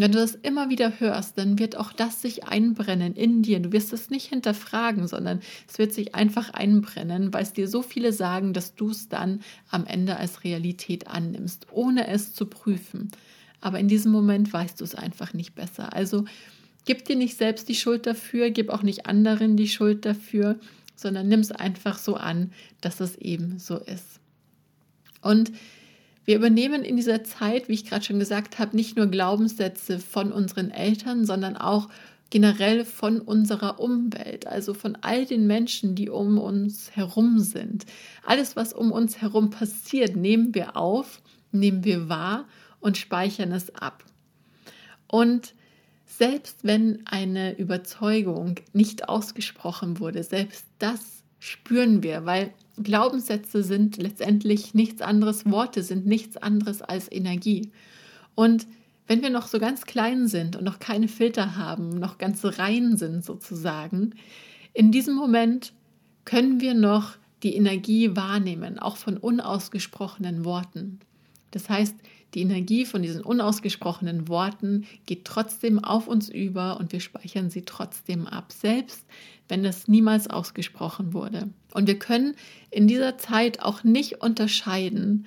Wenn 0.00 0.12
du 0.12 0.18
das 0.18 0.34
immer 0.34 0.70
wieder 0.70 0.98
hörst, 0.98 1.36
dann 1.36 1.58
wird 1.58 1.76
auch 1.76 1.92
das 1.92 2.22
sich 2.22 2.44
einbrennen 2.44 3.14
in 3.16 3.42
dir. 3.42 3.60
Du 3.60 3.70
wirst 3.70 3.92
es 3.92 4.08
nicht 4.08 4.30
hinterfragen, 4.30 5.06
sondern 5.06 5.40
es 5.68 5.76
wird 5.76 5.92
sich 5.92 6.14
einfach 6.14 6.54
einbrennen, 6.54 7.34
weil 7.34 7.42
es 7.42 7.52
dir 7.52 7.68
so 7.68 7.82
viele 7.82 8.14
sagen, 8.14 8.54
dass 8.54 8.74
du 8.74 8.88
es 8.88 9.10
dann 9.10 9.40
am 9.68 9.84
Ende 9.84 10.16
als 10.16 10.42
Realität 10.42 11.06
annimmst, 11.06 11.66
ohne 11.70 12.08
es 12.08 12.32
zu 12.32 12.46
prüfen. 12.46 13.10
Aber 13.60 13.78
in 13.78 13.88
diesem 13.88 14.10
Moment 14.10 14.50
weißt 14.50 14.80
du 14.80 14.84
es 14.84 14.94
einfach 14.94 15.34
nicht 15.34 15.54
besser. 15.54 15.92
Also 15.92 16.24
gib 16.86 17.04
dir 17.04 17.16
nicht 17.16 17.36
selbst 17.36 17.68
die 17.68 17.74
Schuld 17.74 18.06
dafür, 18.06 18.48
gib 18.48 18.70
auch 18.70 18.82
nicht 18.82 19.04
anderen 19.04 19.58
die 19.58 19.68
Schuld 19.68 20.06
dafür, 20.06 20.58
sondern 20.96 21.28
nimm 21.28 21.40
es 21.40 21.52
einfach 21.52 21.98
so 21.98 22.14
an, 22.16 22.52
dass 22.80 23.00
es 23.00 23.16
eben 23.16 23.58
so 23.58 23.76
ist. 23.76 24.18
Und 25.20 25.52
wir 26.24 26.36
übernehmen 26.36 26.84
in 26.84 26.96
dieser 26.96 27.24
Zeit, 27.24 27.68
wie 27.68 27.74
ich 27.74 27.86
gerade 27.86 28.04
schon 28.04 28.18
gesagt 28.18 28.58
habe, 28.58 28.76
nicht 28.76 28.96
nur 28.96 29.06
Glaubenssätze 29.06 29.98
von 29.98 30.32
unseren 30.32 30.70
Eltern, 30.70 31.24
sondern 31.24 31.56
auch 31.56 31.88
generell 32.30 32.84
von 32.84 33.20
unserer 33.20 33.80
Umwelt, 33.80 34.46
also 34.46 34.72
von 34.72 34.96
all 35.00 35.26
den 35.26 35.46
Menschen, 35.46 35.96
die 35.96 36.08
um 36.08 36.38
uns 36.38 36.92
herum 36.92 37.40
sind. 37.40 37.86
Alles, 38.24 38.54
was 38.54 38.72
um 38.72 38.92
uns 38.92 39.20
herum 39.20 39.50
passiert, 39.50 40.14
nehmen 40.14 40.54
wir 40.54 40.76
auf, 40.76 41.20
nehmen 41.50 41.84
wir 41.84 42.08
wahr 42.08 42.46
und 42.78 42.96
speichern 42.96 43.52
es 43.52 43.74
ab. 43.74 44.04
Und 45.08 45.54
selbst 46.06 46.58
wenn 46.62 47.04
eine 47.06 47.58
Überzeugung 47.58 48.56
nicht 48.72 49.08
ausgesprochen 49.08 49.98
wurde, 49.98 50.22
selbst 50.22 50.66
das 50.78 51.19
spüren 51.40 52.02
wir, 52.02 52.26
weil 52.26 52.52
Glaubenssätze 52.80 53.64
sind 53.64 53.96
letztendlich 53.96 54.74
nichts 54.74 55.02
anderes, 55.02 55.44
Worte 55.46 55.82
sind 55.82 56.06
nichts 56.06 56.36
anderes 56.36 56.82
als 56.82 57.10
Energie. 57.10 57.70
Und 58.34 58.66
wenn 59.06 59.22
wir 59.22 59.30
noch 59.30 59.48
so 59.48 59.58
ganz 59.58 59.86
klein 59.86 60.28
sind 60.28 60.54
und 60.54 60.64
noch 60.64 60.78
keine 60.78 61.08
Filter 61.08 61.56
haben, 61.56 61.98
noch 61.98 62.18
ganz 62.18 62.44
rein 62.44 62.96
sind 62.96 63.24
sozusagen, 63.24 64.14
in 64.72 64.92
diesem 64.92 65.16
Moment 65.16 65.72
können 66.24 66.60
wir 66.60 66.74
noch 66.74 67.16
die 67.42 67.56
Energie 67.56 68.14
wahrnehmen, 68.14 68.78
auch 68.78 68.96
von 68.96 69.16
unausgesprochenen 69.16 70.44
Worten. 70.44 71.00
Das 71.50 71.68
heißt, 71.68 71.96
die 72.34 72.42
Energie 72.42 72.84
von 72.84 73.02
diesen 73.02 73.22
unausgesprochenen 73.22 74.28
Worten 74.28 74.86
geht 75.06 75.24
trotzdem 75.24 75.82
auf 75.82 76.06
uns 76.06 76.28
über 76.28 76.78
und 76.78 76.92
wir 76.92 77.00
speichern 77.00 77.50
sie 77.50 77.62
trotzdem 77.62 78.26
ab, 78.26 78.52
selbst 78.52 79.04
wenn 79.48 79.64
es 79.64 79.88
niemals 79.88 80.30
ausgesprochen 80.30 81.12
wurde. 81.12 81.48
Und 81.74 81.88
wir 81.88 81.98
können 81.98 82.36
in 82.70 82.86
dieser 82.86 83.18
Zeit 83.18 83.60
auch 83.60 83.82
nicht 83.82 84.22
unterscheiden, 84.22 85.26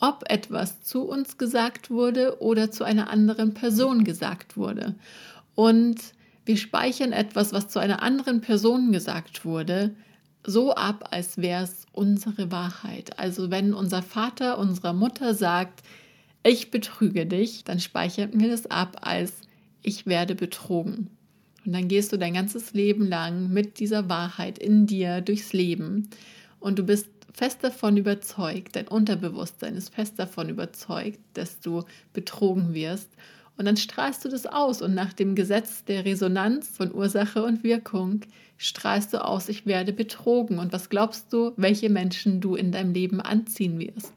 ob 0.00 0.24
etwas 0.28 0.82
zu 0.82 1.02
uns 1.02 1.38
gesagt 1.38 1.90
wurde 1.90 2.40
oder 2.40 2.70
zu 2.70 2.84
einer 2.84 3.10
anderen 3.10 3.54
Person 3.54 4.02
gesagt 4.02 4.56
wurde. 4.56 4.96
Und 5.54 6.00
wir 6.46 6.56
speichern 6.56 7.12
etwas, 7.12 7.52
was 7.52 7.68
zu 7.68 7.78
einer 7.78 8.02
anderen 8.02 8.40
Person 8.40 8.92
gesagt 8.92 9.44
wurde, 9.44 9.94
so 10.44 10.74
ab, 10.74 11.08
als 11.10 11.38
wäre 11.38 11.64
es 11.64 11.86
unsere 11.92 12.50
Wahrheit. 12.50 13.18
Also 13.18 13.50
wenn 13.50 13.74
unser 13.74 14.02
Vater 14.02 14.58
unserer 14.58 14.94
Mutter 14.94 15.34
sagt, 15.34 15.82
ich 16.42 16.70
betrüge 16.70 17.26
dich, 17.26 17.64
dann 17.64 17.80
speichern 17.80 18.38
wir 18.40 18.50
das 18.50 18.66
ab 18.66 18.98
als 19.02 19.32
ich 19.82 20.06
werde 20.06 20.34
betrogen. 20.34 21.10
Und 21.64 21.72
dann 21.72 21.88
gehst 21.88 22.12
du 22.12 22.16
dein 22.16 22.34
ganzes 22.34 22.72
Leben 22.72 23.06
lang 23.06 23.52
mit 23.52 23.80
dieser 23.80 24.08
Wahrheit 24.08 24.58
in 24.58 24.86
dir 24.86 25.20
durchs 25.20 25.52
Leben 25.52 26.08
und 26.58 26.78
du 26.78 26.84
bist 26.84 27.08
fest 27.32 27.62
davon 27.62 27.96
überzeugt, 27.96 28.76
dein 28.76 28.88
Unterbewusstsein 28.88 29.74
ist 29.74 29.94
fest 29.94 30.18
davon 30.18 30.48
überzeugt, 30.48 31.20
dass 31.34 31.60
du 31.60 31.84
betrogen 32.12 32.74
wirst. 32.74 33.10
Und 33.56 33.66
dann 33.66 33.76
strahlst 33.76 34.24
du 34.24 34.28
das 34.28 34.46
aus 34.46 34.80
und 34.80 34.94
nach 34.94 35.12
dem 35.12 35.34
Gesetz 35.34 35.84
der 35.84 36.04
Resonanz 36.04 36.68
von 36.68 36.94
Ursache 36.94 37.42
und 37.42 37.62
Wirkung 37.62 38.20
strahlst 38.56 39.12
du 39.12 39.22
aus, 39.24 39.48
ich 39.48 39.66
werde 39.66 39.92
betrogen. 39.92 40.58
Und 40.58 40.72
was 40.72 40.88
glaubst 40.88 41.32
du, 41.32 41.52
welche 41.56 41.90
Menschen 41.90 42.40
du 42.40 42.54
in 42.54 42.72
deinem 42.72 42.92
Leben 42.92 43.20
anziehen 43.20 43.78
wirst? 43.78 44.12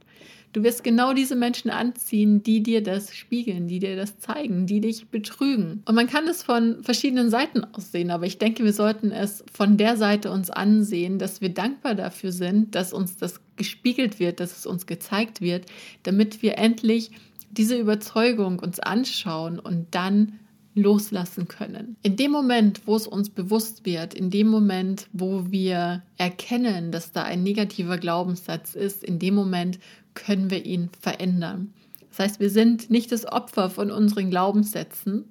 Du 0.54 0.64
wirst 0.64 0.84
genau 0.84 1.14
diese 1.14 1.36
Menschen 1.36 1.72
anziehen, 1.72 2.44
die 2.44 2.62
dir 2.62 2.84
das 2.84 3.16
spiegeln, 3.16 3.68
die 3.68 3.80
dir 3.80 3.96
das 3.96 4.20
zeigen, 4.20 4.68
die 4.68 4.82
dich 4.82 5.08
betrügen. 5.08 5.82
Und 5.86 5.96
man 5.96 6.06
kann 6.06 6.28
es 6.28 6.44
von 6.44 6.84
verschiedenen 6.84 7.32
Seiten 7.32 7.64
aus 7.74 7.92
sehen, 7.92 8.12
aber 8.12 8.28
ich 8.28 8.38
denke, 8.38 8.64
wir 8.64 8.74
sollten 8.74 9.12
es 9.12 9.44
von 9.52 9.78
der 9.78 9.98
Seite 9.98 10.32
uns 10.32 10.52
ansehen, 10.52 11.18
dass 11.18 11.42
wir 11.42 11.50
dankbar 11.50 11.96
dafür 11.96 12.32
sind, 12.32 12.76
dass 12.76 12.94
uns 12.94 13.18
das 13.18 13.42
gespiegelt 13.56 14.20
wird, 14.20 14.40
dass 14.40 14.56
es 14.56 14.68
uns 14.68 14.86
gezeigt 14.86 15.42
wird, 15.42 15.66
damit 16.04 16.44
wir 16.44 16.60
endlich 16.60 17.10
diese 17.50 17.78
Überzeugung 17.78 18.60
uns 18.60 18.80
anschauen 18.80 19.60
und 19.60 19.88
dann 19.96 20.40
loslassen 20.76 21.48
können. 21.48 21.96
In 22.02 22.16
dem 22.16 22.32
Moment, 22.32 22.82
wo 22.86 22.96
es 22.96 23.08
uns 23.08 23.30
bewusst 23.30 23.86
wird, 23.86 24.14
in 24.14 24.30
dem 24.30 24.48
Moment, 24.48 25.08
wo 25.14 25.52
wir 25.52 26.04
erkennen, 26.18 26.92
dass 26.92 27.12
da 27.12 27.24
ein 27.24 27.44
negativer 27.44 27.98
Glaubenssatz 27.98 28.74
ist, 28.76 29.04
in 29.04 29.20
dem 29.20 29.36
Moment 29.36 29.80
können 30.14 30.50
wir 30.50 30.66
ihn 30.66 30.90
verändern. 31.00 31.74
Das 32.10 32.20
heißt, 32.20 32.40
wir 32.40 32.50
sind 32.50 32.90
nicht 32.90 33.12
das 33.12 33.26
Opfer 33.26 33.70
von 33.70 33.92
unseren 33.92 34.30
Glaubenssätzen, 34.30 35.26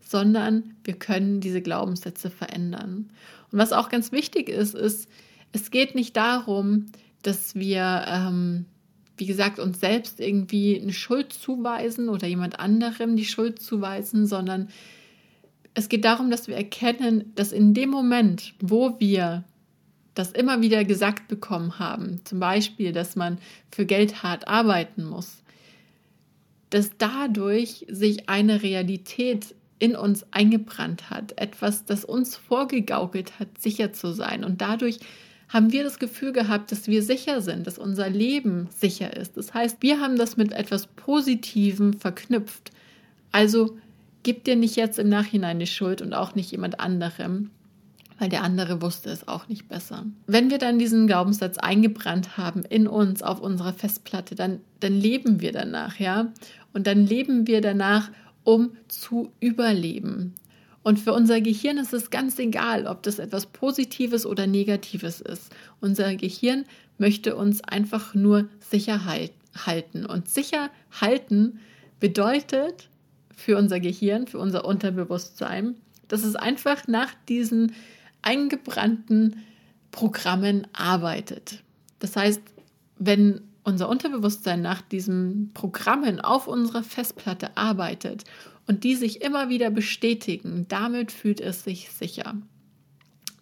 sondern 0.00 0.74
wir 0.84 0.94
können 0.94 1.40
diese 1.40 1.62
Glaubenssätze 1.62 2.30
verändern. 2.30 3.10
Und 3.50 3.58
was 3.58 3.72
auch 3.72 3.88
ganz 3.88 4.12
wichtig 4.12 4.48
ist, 4.48 4.74
ist, 4.74 5.08
es 5.52 5.70
geht 5.70 5.94
nicht 5.94 6.16
darum, 6.16 6.86
dass 7.22 7.54
wir, 7.54 8.04
ähm, 8.06 8.66
wie 9.18 9.26
gesagt, 9.26 9.58
uns 9.58 9.80
selbst 9.80 10.20
irgendwie 10.20 10.80
eine 10.80 10.92
Schuld 10.92 11.32
zuweisen 11.32 12.08
oder 12.08 12.26
jemand 12.26 12.60
anderem 12.60 13.16
die 13.16 13.24
Schuld 13.24 13.60
zuweisen, 13.60 14.26
sondern 14.26 14.68
es 15.74 15.88
geht 15.88 16.04
darum, 16.04 16.30
dass 16.30 16.48
wir 16.48 16.56
erkennen, 16.56 17.32
dass 17.34 17.52
in 17.52 17.74
dem 17.74 17.90
Moment, 17.90 18.54
wo 18.60 18.98
wir 18.98 19.44
das 20.14 20.32
immer 20.32 20.60
wieder 20.60 20.84
gesagt 20.84 21.28
bekommen 21.28 21.78
haben, 21.78 22.20
zum 22.24 22.40
Beispiel, 22.40 22.92
dass 22.92 23.14
man 23.14 23.38
für 23.70 23.86
Geld 23.86 24.22
hart 24.24 24.48
arbeiten 24.48 25.04
muss, 25.04 25.44
dass 26.70 26.90
dadurch 26.98 27.86
sich 27.88 28.28
eine 28.28 28.62
Realität 28.62 29.54
in 29.78 29.94
uns 29.94 30.26
eingebrannt 30.32 31.10
hat, 31.10 31.38
etwas, 31.40 31.84
das 31.84 32.04
uns 32.04 32.36
vorgegaukelt 32.36 33.38
hat, 33.38 33.60
sicher 33.60 33.92
zu 33.92 34.12
sein. 34.12 34.44
Und 34.44 34.60
dadurch 34.60 34.98
haben 35.48 35.72
wir 35.72 35.82
das 35.82 35.98
Gefühl 35.98 36.32
gehabt, 36.32 36.72
dass 36.72 36.86
wir 36.86 37.02
sicher 37.02 37.40
sind, 37.40 37.66
dass 37.66 37.78
unser 37.78 38.10
Leben 38.10 38.68
sicher 38.76 39.16
ist. 39.16 39.36
Das 39.36 39.54
heißt, 39.54 39.78
wir 39.80 40.00
haben 40.00 40.16
das 40.16 40.36
mit 40.36 40.52
etwas 40.52 40.86
Positivem 40.86 41.94
verknüpft. 41.94 42.70
Also 43.32 43.76
gib 44.22 44.44
dir 44.44 44.56
nicht 44.56 44.76
jetzt 44.76 44.98
im 44.98 45.08
Nachhinein 45.08 45.58
die 45.58 45.66
Schuld 45.66 46.02
und 46.02 46.12
auch 46.12 46.34
nicht 46.34 46.50
jemand 46.50 46.80
anderem, 46.80 47.50
weil 48.18 48.28
der 48.28 48.42
andere 48.42 48.82
wusste 48.82 49.10
es 49.10 49.26
auch 49.26 49.48
nicht 49.48 49.68
besser. 49.68 50.04
Wenn 50.26 50.50
wir 50.50 50.58
dann 50.58 50.78
diesen 50.78 51.06
Glaubenssatz 51.06 51.56
eingebrannt 51.56 52.36
haben 52.36 52.62
in 52.64 52.86
uns 52.86 53.22
auf 53.22 53.40
unserer 53.40 53.72
Festplatte, 53.72 54.34
dann, 54.34 54.60
dann 54.80 54.92
leben 54.92 55.40
wir 55.40 55.52
danach, 55.52 55.98
ja. 55.98 56.32
Und 56.74 56.86
dann 56.86 57.06
leben 57.06 57.46
wir 57.46 57.60
danach, 57.60 58.10
um 58.44 58.72
zu 58.88 59.32
überleben. 59.40 60.34
Und 60.88 60.98
für 60.98 61.12
unser 61.12 61.42
Gehirn 61.42 61.76
ist 61.76 61.92
es 61.92 62.08
ganz 62.08 62.38
egal, 62.38 62.86
ob 62.86 63.02
das 63.02 63.18
etwas 63.18 63.44
Positives 63.44 64.24
oder 64.24 64.46
Negatives 64.46 65.20
ist. 65.20 65.54
Unser 65.82 66.16
Gehirn 66.16 66.64
möchte 66.96 67.36
uns 67.36 67.62
einfach 67.62 68.14
nur 68.14 68.48
sicher 68.58 69.02
halten. 69.04 70.06
Und 70.06 70.30
sicher 70.30 70.70
halten 70.98 71.58
bedeutet 72.00 72.88
für 73.36 73.58
unser 73.58 73.80
Gehirn, 73.80 74.28
für 74.28 74.38
unser 74.38 74.64
Unterbewusstsein, 74.64 75.74
dass 76.08 76.24
es 76.24 76.36
einfach 76.36 76.88
nach 76.88 77.12
diesen 77.28 77.74
eingebrannten 78.22 79.44
Programmen 79.90 80.66
arbeitet. 80.72 81.62
Das 81.98 82.16
heißt, 82.16 82.40
wenn 82.98 83.42
unser 83.62 83.90
Unterbewusstsein 83.90 84.62
nach 84.62 84.80
diesen 84.80 85.50
Programmen 85.52 86.18
auf 86.18 86.48
unserer 86.48 86.82
Festplatte 86.82 87.54
arbeitet 87.58 88.24
und 88.68 88.84
die 88.84 88.94
sich 88.94 89.22
immer 89.22 89.48
wieder 89.48 89.70
bestätigen, 89.70 90.66
damit 90.68 91.10
fühlt 91.10 91.40
es 91.40 91.64
sich 91.64 91.90
sicher. 91.90 92.36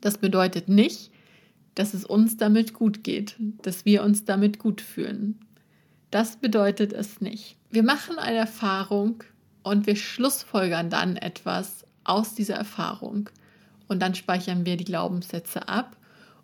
Das 0.00 0.18
bedeutet 0.18 0.68
nicht, 0.68 1.10
dass 1.74 1.92
es 1.92 2.06
uns 2.06 2.36
damit 2.36 2.72
gut 2.72 3.04
geht, 3.04 3.36
dass 3.62 3.84
wir 3.84 4.02
uns 4.02 4.24
damit 4.24 4.58
gut 4.58 4.80
fühlen. 4.80 5.38
Das 6.10 6.36
bedeutet 6.36 6.92
es 6.92 7.20
nicht. 7.20 7.56
Wir 7.70 7.82
machen 7.82 8.18
eine 8.18 8.38
Erfahrung 8.38 9.24
und 9.62 9.86
wir 9.86 9.96
schlussfolgern 9.96 10.88
dann 10.88 11.16
etwas 11.16 11.84
aus 12.04 12.34
dieser 12.34 12.54
Erfahrung 12.54 13.28
und 13.88 14.00
dann 14.00 14.14
speichern 14.14 14.64
wir 14.64 14.76
die 14.76 14.84
Glaubenssätze 14.84 15.68
ab 15.68 15.96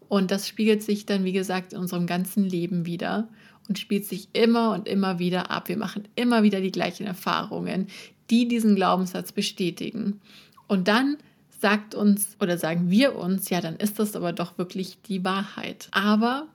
und 0.09 0.31
das 0.31 0.49
spiegelt 0.49 0.83
sich 0.83 1.07
dann, 1.07 1.25
wie 1.25 1.33
gesagt, 1.33 1.73
in 1.73 1.79
unserem 1.79 2.07
ganzen 2.07 2.45
Leben 2.45 2.85
wieder 2.85 3.29
und 3.69 3.79
spielt 3.79 4.05
sich 4.05 4.29
immer 4.33 4.73
und 4.73 4.89
immer 4.89 5.19
wieder 5.19 5.51
ab. 5.51 5.69
Wir 5.69 5.77
machen 5.77 6.09
immer 6.15 6.43
wieder 6.43 6.61
die 6.61 6.73
gleichen 6.73 7.07
Erfahrungen, 7.07 7.89
die 8.31 8.49
diesen 8.49 8.75
Glaubenssatz 8.77 9.33
bestätigen. 9.33 10.21
Und 10.67 10.89
dann 10.89 11.17
sagt 11.61 11.95
uns 11.95 12.37
oder 12.41 12.59
sagen 12.59 12.91
wir 12.91 13.17
uns, 13.17 13.51
ja, 13.51 13.61
dann 13.61 13.77
ist 13.77 13.99
das 13.99 14.17
aber 14.17 14.33
doch 14.33 14.59
wirklich 14.59 14.99
die 15.03 15.25
Wahrheit. 15.25 15.89
Aber 15.93 16.49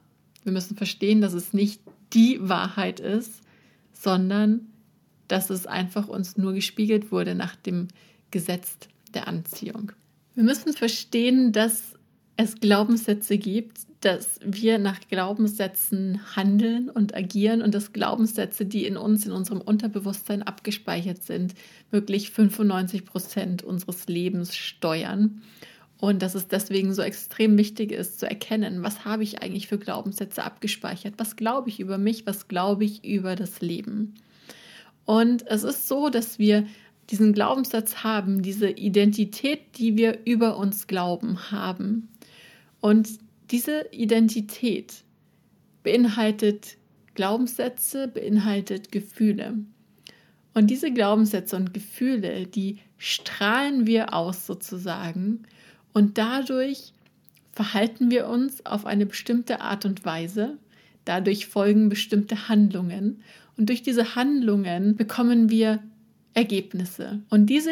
wir 0.43 0.51
müssen 0.51 0.75
verstehen, 0.75 1.21
dass 1.21 1.33
es 1.33 1.53
nicht 1.53 1.81
die 2.13 2.39
Wahrheit 2.41 2.99
ist, 2.99 3.41
sondern 3.93 4.67
dass 5.27 5.49
es 5.49 5.65
einfach 5.65 6.07
uns 6.07 6.37
nur 6.37 6.53
gespiegelt 6.53 7.11
wurde 7.11 7.35
nach 7.35 7.55
dem 7.55 7.87
Gesetz 8.31 8.77
der 9.13 9.27
Anziehung. 9.27 9.91
Wir 10.35 10.43
müssen 10.43 10.73
verstehen, 10.73 11.51
dass 11.51 11.93
es 12.37 12.55
Glaubenssätze 12.59 13.37
gibt, 13.37 13.79
dass 14.01 14.39
wir 14.43 14.77
nach 14.77 14.99
Glaubenssätzen 15.09 16.21
handeln 16.35 16.89
und 16.89 17.15
agieren 17.15 17.61
und 17.61 17.73
dass 17.73 17.93
Glaubenssätze, 17.93 18.65
die 18.65 18.86
in 18.86 18.95
uns, 18.95 19.25
in 19.25 19.31
unserem 19.31 19.60
Unterbewusstsein 19.60 20.43
abgespeichert 20.43 21.23
sind, 21.23 21.55
wirklich 21.89 22.29
95 22.29 23.05
Prozent 23.05 23.63
unseres 23.63 24.07
Lebens 24.07 24.55
steuern. 24.55 25.41
Und 25.99 26.21
dass 26.21 26.36
es 26.36 26.47
deswegen 26.47 26.93
so 26.93 27.01
extrem 27.01 27.57
wichtig 27.57 27.91
ist 27.91 28.19
zu 28.19 28.29
erkennen, 28.29 28.83
was 28.83 29.03
habe 29.03 29.23
ich 29.23 29.41
eigentlich 29.41 29.67
für 29.67 29.79
Glaubenssätze 29.79 30.43
abgespeichert, 30.43 31.15
was 31.17 31.36
glaube 31.36 31.69
ich 31.69 31.79
über 31.79 31.97
mich, 31.97 32.27
was 32.27 32.47
glaube 32.47 32.86
ich 32.86 33.03
über 33.03 33.36
das 33.36 33.62
Leben. 33.62 34.13
Und 35.05 35.47
es 35.47 35.63
ist 35.63 35.88
so, 35.88 36.10
dass 36.10 36.38
wir 36.38 36.67
diesen 37.10 37.33
Glaubenssatz 37.33 38.03
haben, 38.03 38.43
diese 38.43 38.69
Identität, 38.69 39.62
die 39.77 39.97
wir 39.97 40.19
über 40.25 40.57
uns 40.57 40.86
glauben 40.86 41.51
haben. 41.51 42.10
Und 42.79 43.07
diese 43.51 43.88
Identität 43.91 45.03
beinhaltet 45.83 46.77
Glaubenssätze, 47.15 48.07
beinhaltet 48.07 48.91
Gefühle. 48.91 49.55
Und 50.53 50.67
diese 50.67 50.91
Glaubenssätze 50.91 51.55
und 51.55 51.73
Gefühle, 51.73 52.47
die 52.47 52.79
strahlen 52.97 53.86
wir 53.88 54.13
aus 54.13 54.45
sozusagen. 54.45 55.43
Und 55.93 56.17
dadurch 56.17 56.93
verhalten 57.51 58.12
wir 58.12 58.27
uns 58.27 58.65
auf 58.65 58.86
eine 58.86 59.05
bestimmte 59.05 59.62
Art 59.62 59.86
und 59.86 60.03
Weise. 60.05 60.57
Dadurch 61.05 61.47
folgen 61.47 61.89
bestimmte 61.89 62.49
Handlungen. 62.49 63.21
Und 63.55 63.69
durch 63.69 63.81
diese 63.81 64.15
Handlungen 64.15 64.95
bekommen 64.95 65.49
wir 65.49 65.79
Ergebnisse. 66.33 67.21
Und 67.29 67.47
diese 67.47 67.71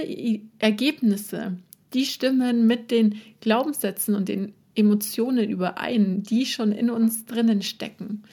Ergebnisse, 0.60 1.58
die 1.94 2.06
stimmen 2.06 2.66
mit 2.66 2.90
den 2.90 3.22
Glaubenssätzen 3.42 4.16
und 4.16 4.28
den 4.28 4.54
Emotionen 4.76 5.50
überein, 5.50 6.24
die 6.24 6.46
schon 6.46 6.72
in 6.72 6.90
uns 6.90 7.26
drinnen 7.26 7.62
stecken. 7.62 8.24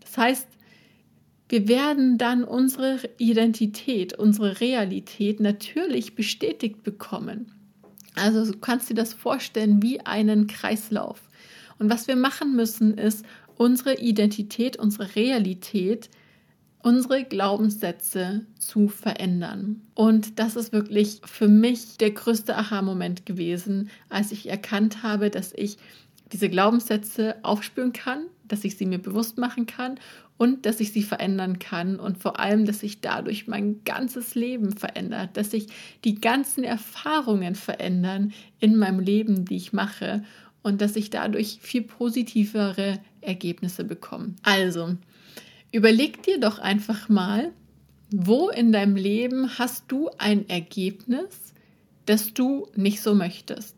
Das 0.00 0.18
heißt, 0.18 0.48
wir 1.48 1.68
werden 1.68 2.18
dann 2.18 2.42
unsere 2.44 2.98
Identität, 3.18 4.18
unsere 4.18 4.60
Realität 4.60 5.40
natürlich 5.40 6.14
bestätigt 6.14 6.82
bekommen. 6.82 7.52
Also 8.14 8.52
du 8.52 8.58
kannst 8.58 8.90
dir 8.90 8.94
das 8.94 9.12
vorstellen 9.12 9.82
wie 9.82 10.00
einen 10.00 10.46
Kreislauf. 10.46 11.22
Und 11.78 11.90
was 11.90 12.08
wir 12.08 12.16
machen 12.16 12.56
müssen, 12.56 12.96
ist 12.96 13.24
unsere 13.56 13.98
Identität, 13.98 14.76
unsere 14.76 15.16
Realität 15.16 16.08
unsere 16.84 17.24
Glaubenssätze 17.24 18.44
zu 18.58 18.88
verändern. 18.88 19.80
Und 19.94 20.38
das 20.38 20.54
ist 20.54 20.70
wirklich 20.70 21.22
für 21.24 21.48
mich 21.48 21.96
der 21.96 22.10
größte 22.10 22.54
Aha-Moment 22.56 23.24
gewesen, 23.24 23.88
als 24.10 24.32
ich 24.32 24.50
erkannt 24.50 25.02
habe, 25.02 25.30
dass 25.30 25.54
ich 25.54 25.78
diese 26.30 26.50
Glaubenssätze 26.50 27.36
aufspüren 27.42 27.94
kann, 27.94 28.26
dass 28.46 28.64
ich 28.64 28.76
sie 28.76 28.84
mir 28.84 28.98
bewusst 28.98 29.38
machen 29.38 29.64
kann 29.64 29.98
und 30.36 30.66
dass 30.66 30.78
ich 30.78 30.92
sie 30.92 31.02
verändern 31.02 31.58
kann 31.58 31.98
und 31.98 32.18
vor 32.18 32.38
allem, 32.38 32.66
dass 32.66 32.80
sich 32.80 33.00
dadurch 33.00 33.46
mein 33.46 33.82
ganzes 33.84 34.34
Leben 34.34 34.76
verändert, 34.76 35.38
dass 35.38 35.52
sich 35.52 35.68
die 36.04 36.20
ganzen 36.20 36.64
Erfahrungen 36.64 37.54
verändern 37.54 38.34
in 38.60 38.76
meinem 38.76 39.00
Leben, 39.00 39.46
die 39.46 39.56
ich 39.56 39.72
mache 39.72 40.22
und 40.62 40.82
dass 40.82 40.96
ich 40.96 41.08
dadurch 41.08 41.60
viel 41.62 41.82
positivere 41.82 43.00
Ergebnisse 43.22 43.84
bekomme. 43.84 44.34
Also, 44.42 44.96
Überleg 45.74 46.22
dir 46.22 46.38
doch 46.38 46.60
einfach 46.60 47.08
mal, 47.08 47.50
wo 48.08 48.48
in 48.48 48.70
deinem 48.70 48.94
Leben 48.94 49.58
hast 49.58 49.86
du 49.88 50.08
ein 50.18 50.48
Ergebnis, 50.48 51.52
das 52.06 52.32
du 52.32 52.68
nicht 52.76 53.02
so 53.02 53.12
möchtest? 53.16 53.74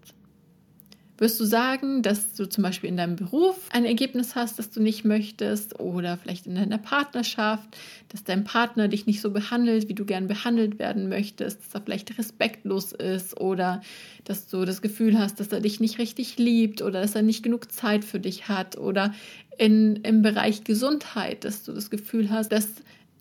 Wirst 1.17 1.41
du 1.41 1.47
sagen, 1.47 2.03
dass 2.03 2.35
du 2.35 2.47
zum 2.47 2.63
Beispiel 2.63 2.91
in 2.91 2.99
deinem 2.99 3.17
Beruf 3.17 3.71
ein 3.73 3.87
Ergebnis 3.87 4.35
hast, 4.35 4.59
das 4.59 4.69
du 4.69 4.83
nicht 4.83 5.07
möchtest 5.07 5.81
oder 5.81 6.19
vielleicht 6.19 6.47
in 6.47 6.57
deiner 6.57 6.77
Partnerschaft, 6.77 7.67
dass 8.11 8.23
dein 8.23 8.45
Partner 8.45 8.89
dich 8.89 9.07
nicht 9.07 9.23
so 9.23 9.31
behandelt, 9.31 9.89
wie 9.89 9.95
du 9.95 10.05
gern 10.05 10.27
behandelt 10.27 10.79
werden 10.79 11.09
möchtest, 11.09 11.61
dass 11.61 11.75
er 11.75 11.81
vielleicht 11.81 12.19
respektlos 12.19 12.93
ist 12.93 13.41
oder 13.41 13.81
dass 14.25 14.49
du 14.49 14.67
das 14.67 14.83
Gefühl 14.83 15.19
hast, 15.19 15.41
dass 15.41 15.49
er 15.49 15.61
dich 15.61 15.81
nicht 15.81 15.99
richtig 15.99 16.37
liebt 16.37 16.83
oder 16.83 17.01
dass 17.01 17.15
er 17.15 17.23
nicht 17.23 17.43
genug 17.43 17.73
Zeit 17.73 18.05
für 18.05 18.21
dich 18.21 18.49
hat 18.49 18.77
oder 18.77 19.15
in, 19.59 19.97
im 19.97 20.23
Bereich 20.23 20.65
Gesundheit, 20.65 21.45
dass 21.45 21.65
du 21.65 21.73
das 21.73 21.91
Gefühl 21.91 22.31
hast, 22.31 22.53
dass 22.53 22.69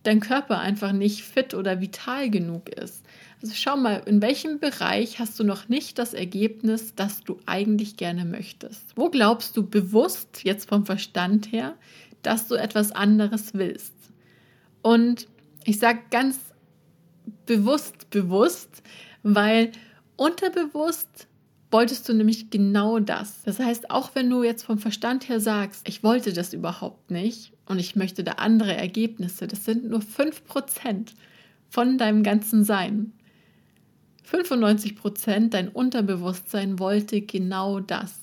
dein 0.03 0.19
Körper 0.19 0.59
einfach 0.59 0.91
nicht 0.91 1.23
fit 1.23 1.53
oder 1.53 1.81
vital 1.81 2.29
genug 2.29 2.69
ist. 2.69 3.03
Also 3.41 3.53
schau 3.55 3.75
mal, 3.77 4.01
in 4.05 4.21
welchem 4.21 4.59
Bereich 4.59 5.19
hast 5.19 5.39
du 5.39 5.43
noch 5.43 5.67
nicht 5.67 5.97
das 5.99 6.13
Ergebnis, 6.13 6.95
das 6.95 7.21
du 7.23 7.39
eigentlich 7.45 7.97
gerne 7.97 8.25
möchtest? 8.25 8.93
Wo 8.95 9.09
glaubst 9.09 9.57
du 9.57 9.67
bewusst, 9.67 10.43
jetzt 10.43 10.69
vom 10.69 10.85
Verstand 10.85 11.51
her, 11.51 11.75
dass 12.21 12.47
du 12.47 12.55
etwas 12.55 12.91
anderes 12.91 13.53
willst? 13.53 13.93
Und 14.81 15.27
ich 15.63 15.79
sage 15.79 15.99
ganz 16.11 16.39
bewusst, 17.45 18.09
bewusst, 18.11 18.83
weil 19.23 19.71
unterbewusst 20.15 21.27
wolltest 21.75 22.07
du 22.07 22.13
nämlich 22.13 22.49
genau 22.49 22.99
das. 22.99 23.41
Das 23.43 23.59
heißt, 23.59 23.91
auch 23.91 24.11
wenn 24.13 24.29
du 24.29 24.43
jetzt 24.43 24.63
vom 24.63 24.77
Verstand 24.77 25.27
her 25.27 25.41
sagst, 25.41 25.85
ich 25.85 26.03
wollte 26.03 26.31
das 26.31 26.53
überhaupt 26.53 27.11
nicht 27.11 27.51
und 27.65 27.79
ich 27.79 27.97
möchte 27.97 28.23
da 28.23 28.33
andere 28.33 28.73
Ergebnisse, 28.73 29.45
das 29.45 29.65
sind 29.65 29.89
nur 29.89 29.99
5% 29.99 31.09
von 31.67 31.97
deinem 31.97 32.23
ganzen 32.23 32.63
Sein. 32.63 33.11
95% 34.25 35.49
dein 35.49 35.67
Unterbewusstsein 35.67 36.79
wollte 36.79 37.19
genau 37.19 37.81
das. 37.81 38.21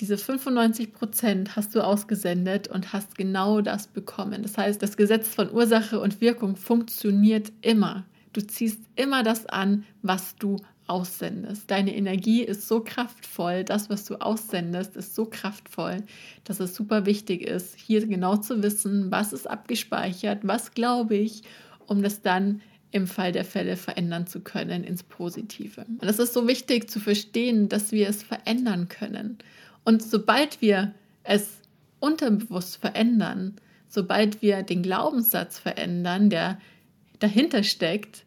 diese 0.00 0.18
95 0.18 0.92
Prozent 0.92 1.54
hast 1.54 1.76
du 1.76 1.80
ausgesendet 1.80 2.66
und 2.66 2.92
hast 2.92 3.16
genau 3.16 3.60
das 3.60 3.86
bekommen. 3.86 4.42
Das 4.42 4.58
heißt, 4.58 4.82
das 4.82 4.96
Gesetz 4.96 5.28
von 5.28 5.52
Ursache 5.52 6.00
und 6.00 6.20
Wirkung 6.20 6.56
funktioniert 6.56 7.52
immer. 7.62 8.04
Du 8.32 8.44
ziehst 8.44 8.80
immer 8.96 9.22
das 9.22 9.46
an, 9.46 9.84
was 10.02 10.34
du 10.34 10.56
aussendest. 10.88 11.70
Deine 11.70 11.94
Energie 11.94 12.42
ist 12.42 12.66
so 12.66 12.80
kraftvoll, 12.80 13.64
das, 13.64 13.90
was 13.90 14.04
du 14.04 14.16
aussendest, 14.16 14.96
ist 14.96 15.14
so 15.14 15.26
kraftvoll, 15.26 15.98
dass 16.44 16.60
es 16.60 16.74
super 16.74 17.06
wichtig 17.06 17.42
ist, 17.42 17.76
hier 17.76 18.06
genau 18.06 18.36
zu 18.36 18.62
wissen, 18.62 19.10
was 19.10 19.32
ist 19.32 19.48
abgespeichert, 19.48 20.40
was 20.42 20.72
glaube 20.72 21.16
ich, 21.16 21.42
um 21.86 22.02
das 22.02 22.22
dann 22.22 22.62
im 22.90 23.06
Fall 23.06 23.32
der 23.32 23.44
Fälle 23.44 23.76
verändern 23.76 24.26
zu 24.26 24.40
können 24.40 24.82
ins 24.82 25.02
Positive. 25.02 25.84
Und 25.86 26.04
es 26.04 26.18
ist 26.18 26.32
so 26.32 26.48
wichtig 26.48 26.88
zu 26.88 27.00
verstehen, 27.00 27.68
dass 27.68 27.92
wir 27.92 28.08
es 28.08 28.22
verändern 28.22 28.88
können. 28.88 29.38
Und 29.84 30.02
sobald 30.02 30.62
wir 30.62 30.94
es 31.22 31.60
unterbewusst 32.00 32.78
verändern, 32.78 33.56
sobald 33.88 34.40
wir 34.40 34.62
den 34.62 34.82
Glaubenssatz 34.82 35.58
verändern, 35.58 36.30
der 36.30 36.58
dahinter 37.18 37.62
steckt, 37.62 38.24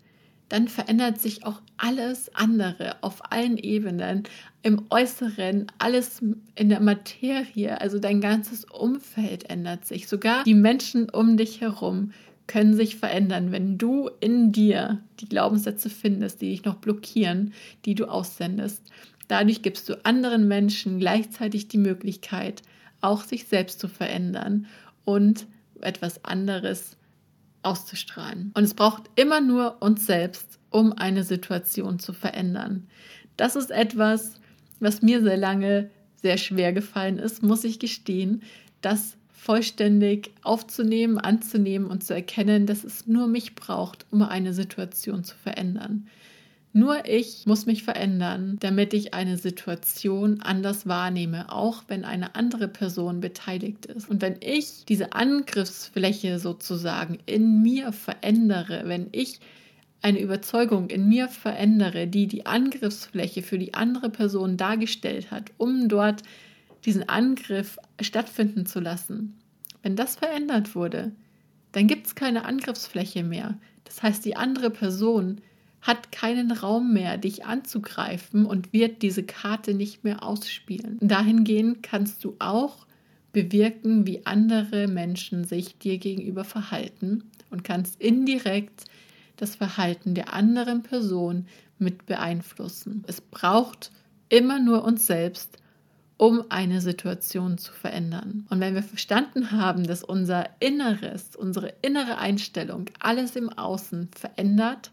dann 0.52 0.68
verändert 0.68 1.22
sich 1.22 1.46
auch 1.46 1.62
alles 1.78 2.36
andere 2.36 3.02
auf 3.02 3.32
allen 3.32 3.58
Ebenen, 3.58 4.24
im 4.64 4.86
Äußeren, 4.90 5.68
alles 5.78 6.22
in 6.56 6.68
der 6.68 6.82
Materie, 6.82 7.80
also 7.80 8.00
dein 8.00 8.20
ganzes 8.20 8.66
Umfeld 8.66 9.50
ändert 9.50 9.86
sich. 9.86 10.10
Sogar 10.10 10.44
die 10.44 10.54
Menschen 10.54 11.10
um 11.10 11.38
dich 11.38 11.62
herum 11.62 12.12
können 12.48 12.74
sich 12.74 12.98
verändern, 12.98 13.54
wenn 13.54 13.78
du 13.78 14.10
in 14.20 14.52
dir 14.52 15.02
die 15.22 15.30
Glaubenssätze 15.30 15.90
findest, 15.90 16.42
die 16.42 16.50
dich 16.50 16.66
noch 16.66 16.76
blockieren, 16.76 17.54
die 17.86 17.96
du 17.96 18.06
aussendest. 18.06 18.84
Dadurch 19.30 19.62
gibst 19.62 19.88
du 19.88 20.04
anderen 20.04 20.50
Menschen 20.50 21.00
gleichzeitig 21.00 21.70
die 21.70 21.78
Möglichkeit, 21.78 22.62
auch 23.00 23.24
sich 23.24 23.46
selbst 23.46 23.80
zu 23.80 23.88
verändern 23.88 24.68
und 25.06 25.48
etwas 25.80 26.26
anderes 26.26 26.98
auszustrahlen. 27.64 28.52
Und 28.56 28.64
es 28.64 28.74
braucht 28.74 29.04
immer 29.16 29.42
nur 29.42 29.82
uns 29.82 30.06
selbst, 30.06 30.60
um 30.70 30.94
eine 30.94 31.24
Situation 31.24 32.00
zu 32.00 32.14
verändern. 32.14 32.88
Das 33.38 33.56
ist 33.56 33.72
etwas, 33.72 34.34
was 34.80 35.02
mir 35.02 35.22
sehr 35.22 35.38
lange 35.38 35.90
sehr 36.22 36.38
schwer 36.38 36.72
gefallen 36.74 37.18
ist, 37.18 37.44
muss 37.44 37.64
ich 37.64 37.80
gestehen, 37.80 38.44
das 38.82 39.18
vollständig 39.32 40.32
aufzunehmen, 40.44 41.18
anzunehmen 41.18 41.88
und 41.88 42.04
zu 42.04 42.14
erkennen, 42.14 42.68
dass 42.68 42.84
es 42.84 43.08
nur 43.08 43.28
mich 43.28 43.56
braucht, 43.56 44.06
um 44.12 44.22
eine 44.22 44.54
Situation 44.54 45.24
zu 45.24 45.36
verändern. 45.36 46.08
Nur 46.74 47.06
ich 47.06 47.46
muss 47.46 47.66
mich 47.66 47.84
verändern, 47.84 48.56
damit 48.62 48.94
ich 48.94 49.14
eine 49.14 49.38
Situation 49.38 50.42
anders 50.42 50.88
wahrnehme, 50.88 51.52
auch 51.52 51.84
wenn 51.88 52.06
eine 52.06 52.36
andere 52.36 52.70
Person 52.70 53.20
beteiligt 53.20 53.88
ist. 53.88 54.10
Und 54.10 54.22
wenn 54.22 54.38
ich 54.40 54.86
diese 54.86 55.12
Angriffsfläche 55.12 56.40
sozusagen 56.40 57.20
in 57.26 57.62
mir 57.62 57.92
verändere, 57.92 58.84
wenn 58.86 59.10
ich 59.12 59.42
eine 60.02 60.20
Überzeugung 60.20 60.90
in 60.90 61.10
mir 61.10 61.28
verändere, 61.28 62.08
die 62.08 62.28
die 62.28 62.46
Angriffsfläche 62.46 63.42
für 63.42 63.60
die 63.60 63.74
andere 63.74 64.10
Person 64.10 64.56
dargestellt 64.56 65.30
hat, 65.30 65.52
um 65.58 65.90
dort 65.90 66.24
diesen 66.86 67.08
Angriff 67.08 67.78
stattfinden 68.00 68.66
zu 68.66 68.80
lassen, 68.80 69.38
wenn 69.84 69.98
das 69.98 70.16
verändert 70.16 70.74
wurde, 70.74 71.12
dann 71.74 71.88
gibt 71.88 72.08
es 72.08 72.16
keine 72.16 72.46
Angriffsfläche 72.46 73.24
mehr. 73.24 73.58
Das 73.84 74.02
heißt, 74.02 74.24
die 74.24 74.38
andere 74.38 74.70
Person 74.70 75.42
hat 75.82 76.12
keinen 76.12 76.52
Raum 76.52 76.94
mehr, 76.94 77.18
dich 77.18 77.46
anzugreifen 77.46 78.46
und 78.46 78.72
wird 78.72 79.02
diese 79.02 79.24
Karte 79.24 79.74
nicht 79.74 80.04
mehr 80.04 80.24
ausspielen. 80.24 80.98
Dahingehend 81.02 81.82
kannst 81.82 82.24
du 82.24 82.36
auch 82.40 82.86
bewirken, 83.34 84.06
wie 84.06 84.26
andere 84.26 84.88
Menschen 84.88 85.44
sich 85.46 85.78
dir 85.78 85.98
gegenüber 85.98 86.44
verhalten 86.44 87.24
und 87.50 87.64
kannst 87.64 88.00
indirekt 88.02 88.86
das 89.38 89.56
Verhalten 89.56 90.14
der 90.14 90.34
anderen 90.34 90.84
Person 90.84 91.48
mit 91.80 92.06
beeinflussen. 92.06 93.04
Es 93.08 93.22
braucht 93.22 93.92
immer 94.30 94.60
nur 94.60 94.84
uns 94.84 95.08
selbst, 95.08 95.58
um 96.18 96.44
eine 96.50 96.82
Situation 96.82 97.58
zu 97.58 97.74
verändern. 97.74 98.46
Und 98.52 98.60
wenn 98.60 98.76
wir 98.76 98.84
verstanden 98.84 99.52
haben, 99.52 99.86
dass 99.86 100.04
unser 100.04 100.48
Inneres, 100.60 101.36
unsere 101.36 101.74
innere 101.82 102.20
Einstellung 102.20 102.86
alles 103.00 103.36
im 103.36 103.50
Außen 103.50 104.10
verändert, 104.16 104.92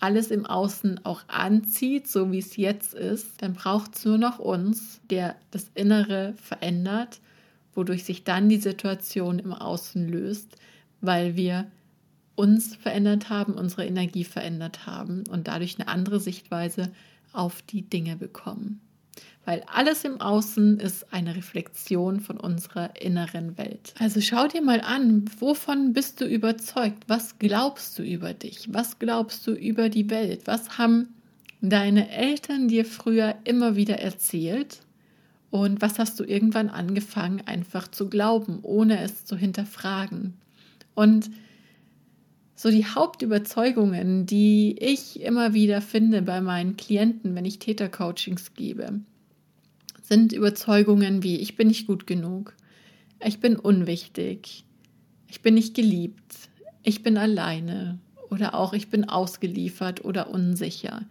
alles 0.00 0.30
im 0.30 0.46
Außen 0.46 1.04
auch 1.04 1.22
anzieht, 1.28 2.08
so 2.08 2.30
wie 2.32 2.38
es 2.38 2.56
jetzt 2.56 2.94
ist, 2.94 3.42
dann 3.42 3.54
braucht 3.54 3.96
es 3.96 4.04
nur 4.04 4.18
noch 4.18 4.38
uns, 4.38 5.00
der 5.10 5.36
das 5.50 5.70
Innere 5.74 6.34
verändert, 6.36 7.20
wodurch 7.74 8.04
sich 8.04 8.24
dann 8.24 8.48
die 8.48 8.58
Situation 8.58 9.38
im 9.38 9.52
Außen 9.52 10.08
löst, 10.08 10.56
weil 11.00 11.36
wir 11.36 11.66
uns 12.36 12.76
verändert 12.76 13.30
haben, 13.30 13.54
unsere 13.54 13.86
Energie 13.86 14.24
verändert 14.24 14.86
haben 14.86 15.24
und 15.28 15.48
dadurch 15.48 15.78
eine 15.78 15.88
andere 15.88 16.20
Sichtweise 16.20 16.92
auf 17.32 17.62
die 17.62 17.82
Dinge 17.82 18.16
bekommen 18.16 18.80
weil 19.48 19.62
alles 19.66 20.04
im 20.04 20.20
Außen 20.20 20.78
ist 20.78 21.10
eine 21.10 21.34
Reflexion 21.34 22.20
von 22.20 22.36
unserer 22.36 23.00
inneren 23.00 23.56
Welt. 23.56 23.94
Also 23.98 24.20
schau 24.20 24.46
dir 24.46 24.60
mal 24.60 24.82
an, 24.82 25.24
wovon 25.38 25.94
bist 25.94 26.20
du 26.20 26.26
überzeugt? 26.26 27.04
Was 27.06 27.38
glaubst 27.38 27.98
du 27.98 28.02
über 28.02 28.34
dich? 28.34 28.68
Was 28.70 28.98
glaubst 28.98 29.46
du 29.46 29.52
über 29.52 29.88
die 29.88 30.10
Welt? 30.10 30.42
Was 30.44 30.76
haben 30.76 31.14
deine 31.62 32.10
Eltern 32.10 32.68
dir 32.68 32.84
früher 32.84 33.36
immer 33.44 33.74
wieder 33.74 33.98
erzählt? 34.00 34.80
Und 35.50 35.80
was 35.80 35.98
hast 35.98 36.20
du 36.20 36.24
irgendwann 36.24 36.68
angefangen 36.68 37.40
einfach 37.46 37.88
zu 37.88 38.10
glauben, 38.10 38.58
ohne 38.60 39.00
es 39.00 39.24
zu 39.24 39.34
hinterfragen? 39.34 40.34
Und 40.94 41.30
so 42.54 42.70
die 42.70 42.84
Hauptüberzeugungen, 42.84 44.26
die 44.26 44.76
ich 44.78 45.22
immer 45.22 45.54
wieder 45.54 45.80
finde 45.80 46.20
bei 46.20 46.42
meinen 46.42 46.76
Klienten, 46.76 47.34
wenn 47.34 47.46
ich 47.46 47.60
Tätercoachings 47.60 48.52
gebe, 48.52 49.00
sind 50.08 50.32
Überzeugungen 50.32 51.22
wie 51.22 51.36
ich 51.36 51.56
bin 51.56 51.68
nicht 51.68 51.86
gut 51.86 52.06
genug, 52.06 52.54
ich 53.24 53.40
bin 53.40 53.56
unwichtig, 53.56 54.64
ich 55.28 55.42
bin 55.42 55.54
nicht 55.54 55.74
geliebt, 55.74 56.34
ich 56.82 57.02
bin 57.02 57.18
alleine 57.18 57.98
oder 58.30 58.54
auch 58.54 58.72
ich 58.72 58.88
bin 58.88 59.08
ausgeliefert 59.08 60.04
oder 60.04 60.30
unsicher. 60.30 61.02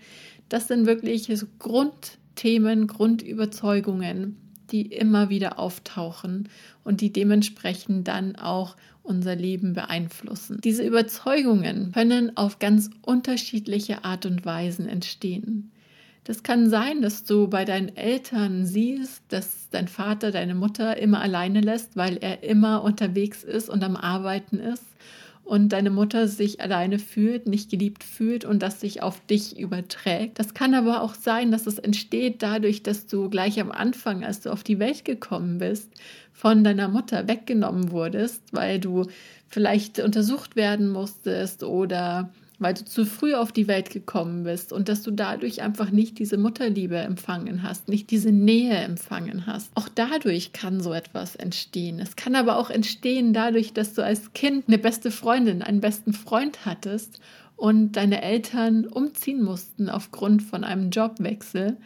Das 0.49 0.67
sind 0.67 0.87
wirklich 0.87 1.31
so 1.35 1.45
Grundthemen, 1.59 2.87
Grundüberzeugungen, 2.87 4.37
die 4.71 4.83
immer 4.87 5.29
wieder 5.29 5.59
auftauchen 5.59 6.49
und 6.83 7.01
die 7.01 7.13
dementsprechend 7.13 8.07
dann 8.07 8.35
auch 8.35 8.75
unser 9.03 9.35
Leben 9.35 9.73
beeinflussen. 9.73 10.59
Diese 10.63 10.83
Überzeugungen 10.83 11.91
können 11.93 12.35
auf 12.35 12.59
ganz 12.59 12.89
unterschiedliche 13.01 14.03
Art 14.03 14.25
und 14.25 14.45
Weisen 14.45 14.87
entstehen. 14.87 15.71
Das 16.27 16.43
kann 16.43 16.69
sein, 16.69 17.01
dass 17.01 17.23
du 17.23 17.47
bei 17.47 17.63
deinen 17.63 17.95
Eltern 17.95 18.65
siehst, 18.65 19.23
dass 19.29 19.69
dein 19.71 19.87
Vater 19.87 20.29
deine 20.31 20.55
Mutter 20.55 20.97
immer 20.97 21.21
alleine 21.21 21.61
lässt, 21.61 21.95
weil 21.95 22.17
er 22.17 22.43
immer 22.43 22.83
unterwegs 22.83 23.45
ist 23.45 23.69
und 23.69 23.81
am 23.81 23.95
Arbeiten 23.95 24.59
ist 24.59 24.83
und 25.45 25.69
deine 25.69 25.89
Mutter 25.89 26.27
sich 26.27 26.59
alleine 26.59 26.99
fühlt, 26.99 27.47
nicht 27.47 27.71
geliebt 27.71 28.03
fühlt 28.03 28.43
und 28.43 28.61
das 28.61 28.81
sich 28.81 29.01
auf 29.01 29.25
dich 29.27 29.57
überträgt. 29.57 30.37
Das 30.37 30.53
kann 30.53 30.73
aber 30.73 31.01
auch 31.01 31.13
sein, 31.13 31.49
dass 31.49 31.65
es 31.65 31.79
entsteht 31.79 32.43
dadurch, 32.43 32.83
dass 32.83 33.07
du 33.07 33.29
gleich 33.29 33.61
am 33.61 33.71
Anfang, 33.71 34.25
als 34.25 34.41
du 34.41 34.51
auf 34.51 34.65
die 34.65 34.79
Welt 34.79 35.05
gekommen 35.05 35.59
bist, 35.59 35.89
von 36.33 36.65
deiner 36.65 36.89
Mutter 36.89 37.29
weggenommen 37.29 37.91
wurdest, 37.91 38.43
weil 38.51 38.81
du 38.81 39.05
vielleicht 39.47 40.01
untersucht 40.01 40.57
werden 40.57 40.89
musstest 40.89 41.63
oder 41.63 42.33
weil 42.59 42.73
du 42.73 42.85
zu 42.85 43.05
früh 43.05 43.35
auf 43.35 43.51
die 43.51 43.67
Welt 43.67 43.89
gekommen 43.89 44.43
bist 44.43 44.73
und 44.73 44.89
dass 44.89 45.03
du 45.03 45.11
dadurch 45.11 45.61
einfach 45.61 45.91
nicht 45.91 46.17
diese 46.17 46.37
Mutterliebe 46.37 46.97
empfangen 46.97 47.61
hast, 47.63 47.87
nicht 47.87 48.09
diese 48.09 48.31
Nähe 48.31 48.75
empfangen 48.75 49.45
hast. 49.45 49.71
Auch 49.75 49.89
dadurch 49.93 50.53
kann 50.53 50.81
so 50.81 50.93
etwas 50.93 51.35
entstehen. 51.35 51.99
Es 51.99 52.15
kann 52.15 52.35
aber 52.35 52.57
auch 52.57 52.69
entstehen 52.69 53.33
dadurch, 53.33 53.73
dass 53.73 53.93
du 53.93 54.03
als 54.03 54.33
Kind 54.33 54.65
eine 54.67 54.77
beste 54.77 55.11
Freundin, 55.11 55.61
einen 55.61 55.81
besten 55.81 56.13
Freund 56.13 56.65
hattest 56.65 57.19
und 57.55 57.93
deine 57.93 58.21
Eltern 58.21 58.85
umziehen 58.85 59.43
mussten 59.43 59.89
aufgrund 59.89 60.41
von 60.41 60.63
einem 60.63 60.89
Jobwechsel 60.89 61.77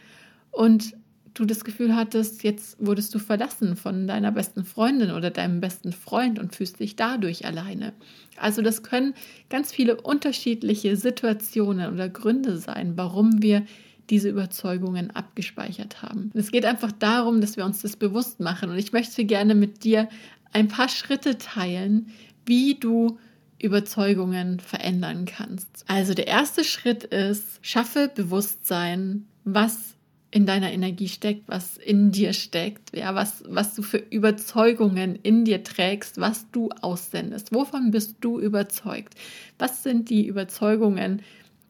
und 0.50 0.94
du 1.34 1.44
das 1.44 1.64
Gefühl 1.64 1.94
hattest, 1.96 2.42
jetzt 2.42 2.76
wurdest 2.78 3.14
du 3.14 3.18
verlassen 3.18 3.76
von 3.76 4.06
deiner 4.06 4.32
besten 4.32 4.64
Freundin 4.64 5.10
oder 5.10 5.30
deinem 5.30 5.60
besten 5.60 5.92
Freund 5.92 6.38
und 6.38 6.54
fühlst 6.54 6.80
dich 6.80 6.96
dadurch 6.96 7.46
alleine. 7.46 7.92
Also 8.36 8.62
das 8.62 8.82
können 8.82 9.14
ganz 9.48 9.72
viele 9.72 10.00
unterschiedliche 10.00 10.96
Situationen 10.96 11.92
oder 11.92 12.08
Gründe 12.08 12.56
sein, 12.58 12.96
warum 12.96 13.42
wir 13.42 13.64
diese 14.10 14.28
Überzeugungen 14.28 15.10
abgespeichert 15.10 16.02
haben. 16.02 16.30
Es 16.34 16.50
geht 16.50 16.64
einfach 16.64 16.92
darum, 16.92 17.40
dass 17.40 17.56
wir 17.56 17.64
uns 17.64 17.82
das 17.82 17.96
bewusst 17.96 18.40
machen 18.40 18.70
und 18.70 18.78
ich 18.78 18.92
möchte 18.92 19.24
gerne 19.24 19.54
mit 19.54 19.84
dir 19.84 20.08
ein 20.52 20.68
paar 20.68 20.88
Schritte 20.88 21.38
teilen, 21.38 22.08
wie 22.44 22.74
du 22.74 23.18
Überzeugungen 23.58 24.58
verändern 24.58 25.24
kannst. 25.24 25.84
Also 25.86 26.14
der 26.14 26.26
erste 26.26 26.64
Schritt 26.64 27.04
ist, 27.04 27.60
schaffe 27.62 28.10
Bewusstsein, 28.12 29.26
was 29.44 29.94
in 30.32 30.46
deiner 30.46 30.72
Energie 30.72 31.08
steckt, 31.08 31.46
was 31.46 31.76
in 31.76 32.10
dir 32.10 32.32
steckt, 32.32 32.96
ja, 32.96 33.14
was, 33.14 33.44
was 33.46 33.74
du 33.74 33.82
für 33.82 33.98
Überzeugungen 33.98 35.14
in 35.22 35.44
dir 35.44 35.62
trägst, 35.62 36.18
was 36.18 36.50
du 36.50 36.70
aussendest. 36.80 37.54
Wovon 37.54 37.90
bist 37.90 38.16
du 38.22 38.40
überzeugt? 38.40 39.14
Was 39.58 39.82
sind 39.82 40.08
die 40.08 40.26
Überzeugungen, 40.26 41.20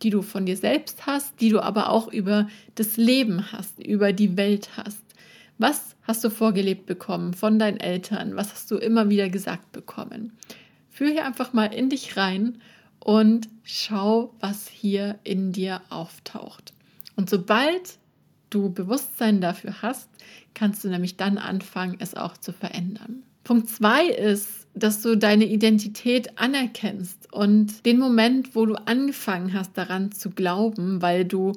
die 0.03 0.11
du 0.11 0.22
von 0.22 0.46
dir 0.46 0.57
selbst 0.57 1.07
hast, 1.07 1.40
die 1.40 1.48
du 1.48 1.61
aber 1.61 1.90
auch 1.90 2.07
über 2.07 2.48
das 2.77 2.96
Leben 2.96 3.51
hast, 3.51 3.85
über 3.85 4.12
die 4.12 4.37
Welt 4.37 4.70
hast? 4.77 5.03
Was 5.59 5.96
hast 6.05 6.22
du 6.22 6.31
vorgelebt 6.31 6.87
bekommen 6.87 7.35
von 7.35 7.59
deinen 7.59 7.81
Eltern? 7.81 8.37
Was 8.37 8.53
hast 8.53 8.70
du 8.70 8.77
immer 8.77 9.11
wieder 9.11 9.29
gesagt 9.29 9.72
bekommen? 9.72 10.33
Fühl 10.88 11.11
hier 11.11 11.27
einfach 11.27 11.53
mal 11.53 11.66
in 11.66 11.88
dich 11.88 12.16
rein 12.16 12.62
und 13.01 13.48
schau, 13.64 14.35
was 14.38 14.68
hier 14.68 15.18
in 15.25 15.51
dir 15.51 15.83
auftaucht. 15.90 16.75
Und 17.16 17.29
sobald 17.29 17.98
du 18.54 18.70
Bewusstsein 18.70 19.40
dafür 19.40 19.82
hast, 19.82 20.08
kannst 20.54 20.84
du 20.84 20.88
nämlich 20.88 21.16
dann 21.16 21.38
anfangen, 21.38 21.96
es 21.98 22.14
auch 22.14 22.36
zu 22.36 22.52
verändern. 22.52 23.22
Punkt 23.44 23.68
zwei 23.68 24.06
ist, 24.06 24.66
dass 24.74 25.02
du 25.02 25.16
deine 25.16 25.44
Identität 25.46 26.38
anerkennst 26.38 27.32
und 27.32 27.84
den 27.84 27.98
Moment, 27.98 28.54
wo 28.54 28.66
du 28.66 28.74
angefangen 28.74 29.52
hast, 29.52 29.76
daran 29.76 30.12
zu 30.12 30.30
glauben, 30.30 31.02
weil 31.02 31.24
du 31.24 31.52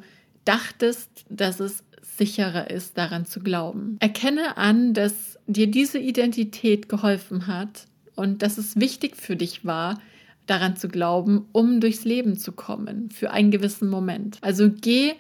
dachtest, 0.46 1.10
dass 1.30 1.60
es 1.60 1.84
sicherer 2.02 2.70
ist, 2.70 2.98
daran 2.98 3.26
zu 3.26 3.40
glauben. 3.40 3.98
Erkenne 4.00 4.58
an, 4.58 4.94
dass 4.94 5.38
dir 5.48 5.68
diese 5.68 6.00
Identität 6.00 6.90
geholfen 6.90 7.48
hat 7.48 7.88
und 8.16 8.42
dass 8.42 8.58
es 8.58 8.80
wichtig 8.80 9.16
für 9.16 9.36
dich 9.36 9.66
war, 9.66 10.00
daran 10.46 10.76
zu 10.78 10.88
glauben, 10.88 11.46
um 11.52 11.80
durchs 11.82 12.06
Leben 12.06 12.38
zu 12.38 12.52
kommen, 12.52 13.10
für 13.10 13.32
einen 13.32 13.52
gewissen 13.52 13.90
Moment. 13.90 14.38
Also 14.42 14.70
geh 14.70 15.14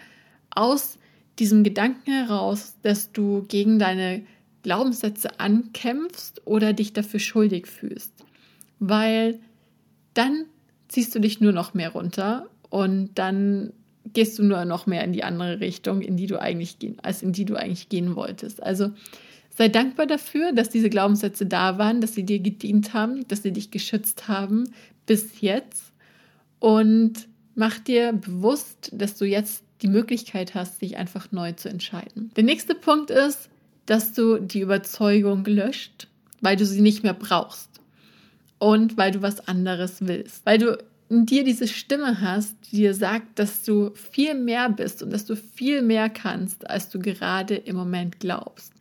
aus 0.51 0.97
diesem 1.39 1.63
Gedanken 1.63 2.11
heraus, 2.11 2.75
dass 2.81 3.11
du 3.11 3.45
gegen 3.47 3.79
deine 3.79 4.23
Glaubenssätze 4.63 5.39
ankämpfst 5.39 6.41
oder 6.45 6.73
dich 6.73 6.93
dafür 6.93 7.19
schuldig 7.19 7.67
fühlst. 7.67 8.13
Weil 8.79 9.39
dann 10.13 10.45
ziehst 10.87 11.13
du 11.13 11.19
dich 11.19 11.41
nur 11.41 11.51
noch 11.51 11.73
mehr 11.73 11.89
runter 11.89 12.47
und 12.69 13.11
dann 13.15 13.73
gehst 14.13 14.39
du 14.39 14.43
nur 14.43 14.65
noch 14.65 14.85
mehr 14.87 15.03
in 15.03 15.13
die 15.13 15.23
andere 15.23 15.59
Richtung, 15.59 16.01
in 16.01 16.17
die 16.17 16.27
du 16.27 16.39
eigentlich 16.39 16.79
gehen, 16.79 16.97
als 17.01 17.21
in 17.21 17.33
die 17.33 17.45
du 17.45 17.55
eigentlich 17.55 17.89
gehen 17.89 18.15
wolltest. 18.15 18.63
Also 18.63 18.91
sei 19.49 19.67
dankbar 19.67 20.07
dafür, 20.07 20.51
dass 20.51 20.69
diese 20.69 20.89
Glaubenssätze 20.89 21.45
da 21.45 21.77
waren, 21.77 22.01
dass 22.01 22.13
sie 22.13 22.23
dir 22.23 22.39
gedient 22.39 22.93
haben, 22.93 23.27
dass 23.27 23.43
sie 23.43 23.51
dich 23.51 23.71
geschützt 23.71 24.27
haben 24.27 24.69
bis 25.05 25.41
jetzt 25.41 25.91
und 26.59 27.27
mach 27.55 27.79
dir 27.79 28.13
bewusst, 28.13 28.91
dass 28.93 29.17
du 29.17 29.25
jetzt 29.25 29.64
die 29.85 29.91
Möglichkeit 29.91 30.55
hast, 30.55 30.81
dich 30.81 30.97
einfach 30.97 31.31
neu 31.31 31.51
zu 31.51 31.69
entscheiden. 31.69 32.31
Der 32.35 32.43
nächste 32.43 32.73
Punkt 32.73 33.11
ist, 33.11 33.49
dass 33.85 34.13
du 34.13 34.39
die 34.39 34.61
Überzeugung 34.61 35.45
löscht, 35.45 36.07
weil 36.41 36.55
du 36.55 36.65
sie 36.65 36.81
nicht 36.81 37.03
mehr 37.03 37.13
brauchst 37.13 37.69
und 38.57 38.97
weil 38.97 39.11
du 39.11 39.21
was 39.21 39.47
anderes 39.47 40.07
willst, 40.07 40.43
weil 40.43 40.57
du 40.57 40.83
in 41.07 41.27
dir 41.27 41.43
diese 41.43 41.67
Stimme 41.67 42.19
hast, 42.19 42.55
die 42.71 42.77
dir 42.77 42.95
sagt, 42.95 43.37
dass 43.37 43.61
du 43.61 43.91
viel 43.93 44.33
mehr 44.33 44.69
bist 44.71 45.03
und 45.03 45.13
dass 45.13 45.25
du 45.25 45.35
viel 45.35 45.83
mehr 45.83 46.09
kannst, 46.09 46.67
als 46.67 46.89
du 46.89 46.97
gerade 46.97 47.53
im 47.53 47.75
Moment 47.75 48.19
glaubst. 48.19 48.73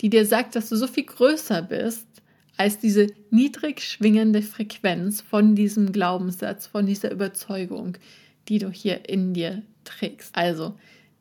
Die 0.00 0.08
dir 0.08 0.24
sagt, 0.24 0.56
dass 0.56 0.70
du 0.70 0.76
so 0.76 0.86
viel 0.86 1.04
größer 1.04 1.60
bist 1.60 2.06
als 2.56 2.78
diese 2.78 3.08
niedrig 3.30 3.82
schwingende 3.82 4.40
Frequenz 4.40 5.20
von 5.20 5.54
diesem 5.54 5.92
Glaubenssatz, 5.92 6.66
von 6.66 6.86
dieser 6.86 7.12
Überzeugung, 7.12 7.98
die 8.48 8.58
du 8.58 8.70
hier 8.70 9.06
in 9.08 9.34
dir 9.34 9.62
trägst. 9.88 10.36
Also 10.36 10.74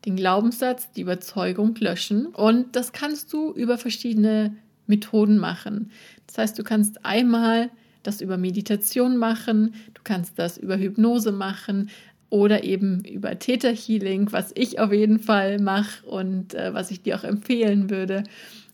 den 0.05 0.15
Glaubenssatz, 0.15 0.91
die 0.91 1.01
Überzeugung 1.01 1.75
löschen 1.75 2.27
und 2.27 2.75
das 2.75 2.91
kannst 2.91 3.33
du 3.33 3.51
über 3.51 3.77
verschiedene 3.77 4.55
Methoden 4.85 5.37
machen. 5.37 5.91
Das 6.27 6.37
heißt, 6.37 6.59
du 6.59 6.63
kannst 6.63 7.05
einmal 7.05 7.69
das 8.03 8.21
über 8.21 8.37
Meditation 8.37 9.17
machen, 9.17 9.73
du 9.93 10.01
kannst 10.03 10.39
das 10.39 10.57
über 10.57 10.77
Hypnose 10.77 11.31
machen 11.31 11.89
oder 12.29 12.63
eben 12.63 13.03
über 13.03 13.37
Theta 13.39 13.69
Healing, 13.69 14.31
was 14.31 14.51
ich 14.55 14.79
auf 14.79 14.93
jeden 14.93 15.19
Fall 15.19 15.59
mache 15.59 16.05
und 16.05 16.53
äh, 16.53 16.73
was 16.73 16.91
ich 16.91 17.01
dir 17.01 17.17
auch 17.17 17.23
empfehlen 17.23 17.89
würde, 17.89 18.23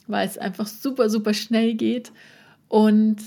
weil 0.07 0.27
es 0.27 0.37
einfach 0.37 0.67
super, 0.67 1.09
super 1.09 1.33
schnell 1.33 1.75
geht. 1.75 2.11
Und 2.67 3.17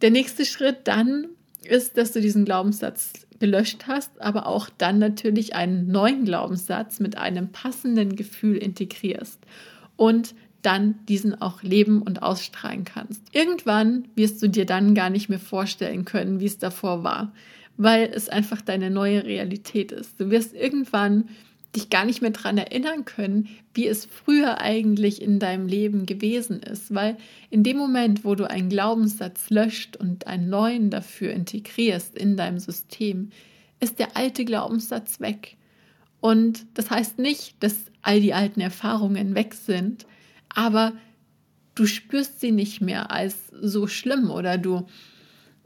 der 0.00 0.10
nächste 0.10 0.44
Schritt 0.44 0.78
dann 0.84 1.28
ist, 1.64 1.96
dass 1.96 2.12
du 2.12 2.20
diesen 2.20 2.44
Glaubenssatz 2.44 3.12
gelöscht 3.42 3.88
hast, 3.88 4.22
aber 4.22 4.46
auch 4.46 4.68
dann 4.78 5.00
natürlich 5.00 5.56
einen 5.56 5.88
neuen 5.88 6.24
Glaubenssatz 6.24 7.00
mit 7.00 7.18
einem 7.18 7.50
passenden 7.50 8.14
Gefühl 8.14 8.56
integrierst 8.56 9.40
und 9.96 10.36
dann 10.62 10.94
diesen 11.08 11.42
auch 11.42 11.64
leben 11.64 12.02
und 12.02 12.22
ausstrahlen 12.22 12.84
kannst. 12.84 13.20
Irgendwann 13.34 14.06
wirst 14.14 14.40
du 14.44 14.48
dir 14.48 14.64
dann 14.64 14.94
gar 14.94 15.10
nicht 15.10 15.28
mehr 15.28 15.40
vorstellen 15.40 16.04
können, 16.04 16.38
wie 16.38 16.46
es 16.46 16.58
davor 16.58 17.02
war, 17.02 17.32
weil 17.76 18.12
es 18.14 18.28
einfach 18.28 18.60
deine 18.60 18.90
neue 18.90 19.24
Realität 19.24 19.90
ist. 19.90 20.20
Du 20.20 20.30
wirst 20.30 20.54
irgendwann 20.54 21.28
dich 21.74 21.88
gar 21.88 22.04
nicht 22.04 22.20
mehr 22.20 22.30
daran 22.30 22.58
erinnern 22.58 23.04
können, 23.04 23.48
wie 23.72 23.86
es 23.86 24.04
früher 24.04 24.60
eigentlich 24.60 25.22
in 25.22 25.38
deinem 25.38 25.66
Leben 25.66 26.04
gewesen 26.04 26.60
ist, 26.60 26.94
weil 26.94 27.16
in 27.50 27.62
dem 27.62 27.78
Moment, 27.78 28.24
wo 28.24 28.34
du 28.34 28.48
einen 28.48 28.68
Glaubenssatz 28.68 29.48
löscht 29.48 29.96
und 29.96 30.26
einen 30.26 30.50
neuen 30.50 30.90
dafür 30.90 31.32
integrierst 31.32 32.16
in 32.16 32.36
deinem 32.36 32.58
System, 32.58 33.30
ist 33.80 33.98
der 33.98 34.16
alte 34.16 34.44
Glaubenssatz 34.44 35.20
weg. 35.20 35.56
Und 36.20 36.66
das 36.74 36.90
heißt 36.90 37.18
nicht, 37.18 37.56
dass 37.60 37.76
all 38.02 38.20
die 38.20 38.34
alten 38.34 38.60
Erfahrungen 38.60 39.34
weg 39.34 39.54
sind, 39.54 40.06
aber 40.50 40.92
du 41.74 41.86
spürst 41.86 42.40
sie 42.40 42.52
nicht 42.52 42.80
mehr 42.80 43.10
als 43.10 43.48
so 43.60 43.86
schlimm 43.86 44.30
oder 44.30 44.58
du 44.58 44.86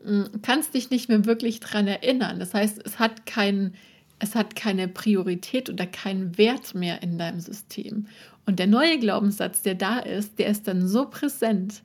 mm, 0.04 0.40
kannst 0.42 0.74
dich 0.74 0.90
nicht 0.90 1.08
mehr 1.08 1.24
wirklich 1.24 1.60
daran 1.60 1.88
erinnern. 1.88 2.38
Das 2.38 2.54
heißt, 2.54 2.80
es 2.84 2.98
hat 2.98 3.26
keinen 3.26 3.74
es 4.18 4.34
hat 4.34 4.56
keine 4.56 4.88
Priorität 4.88 5.68
oder 5.68 5.86
keinen 5.86 6.38
Wert 6.38 6.74
mehr 6.74 7.02
in 7.02 7.18
deinem 7.18 7.40
System. 7.40 8.06
Und 8.46 8.58
der 8.58 8.66
neue 8.66 8.98
Glaubenssatz, 8.98 9.62
der 9.62 9.74
da 9.74 9.98
ist, 9.98 10.38
der 10.38 10.48
ist 10.48 10.68
dann 10.68 10.86
so 10.86 11.06
präsent, 11.06 11.82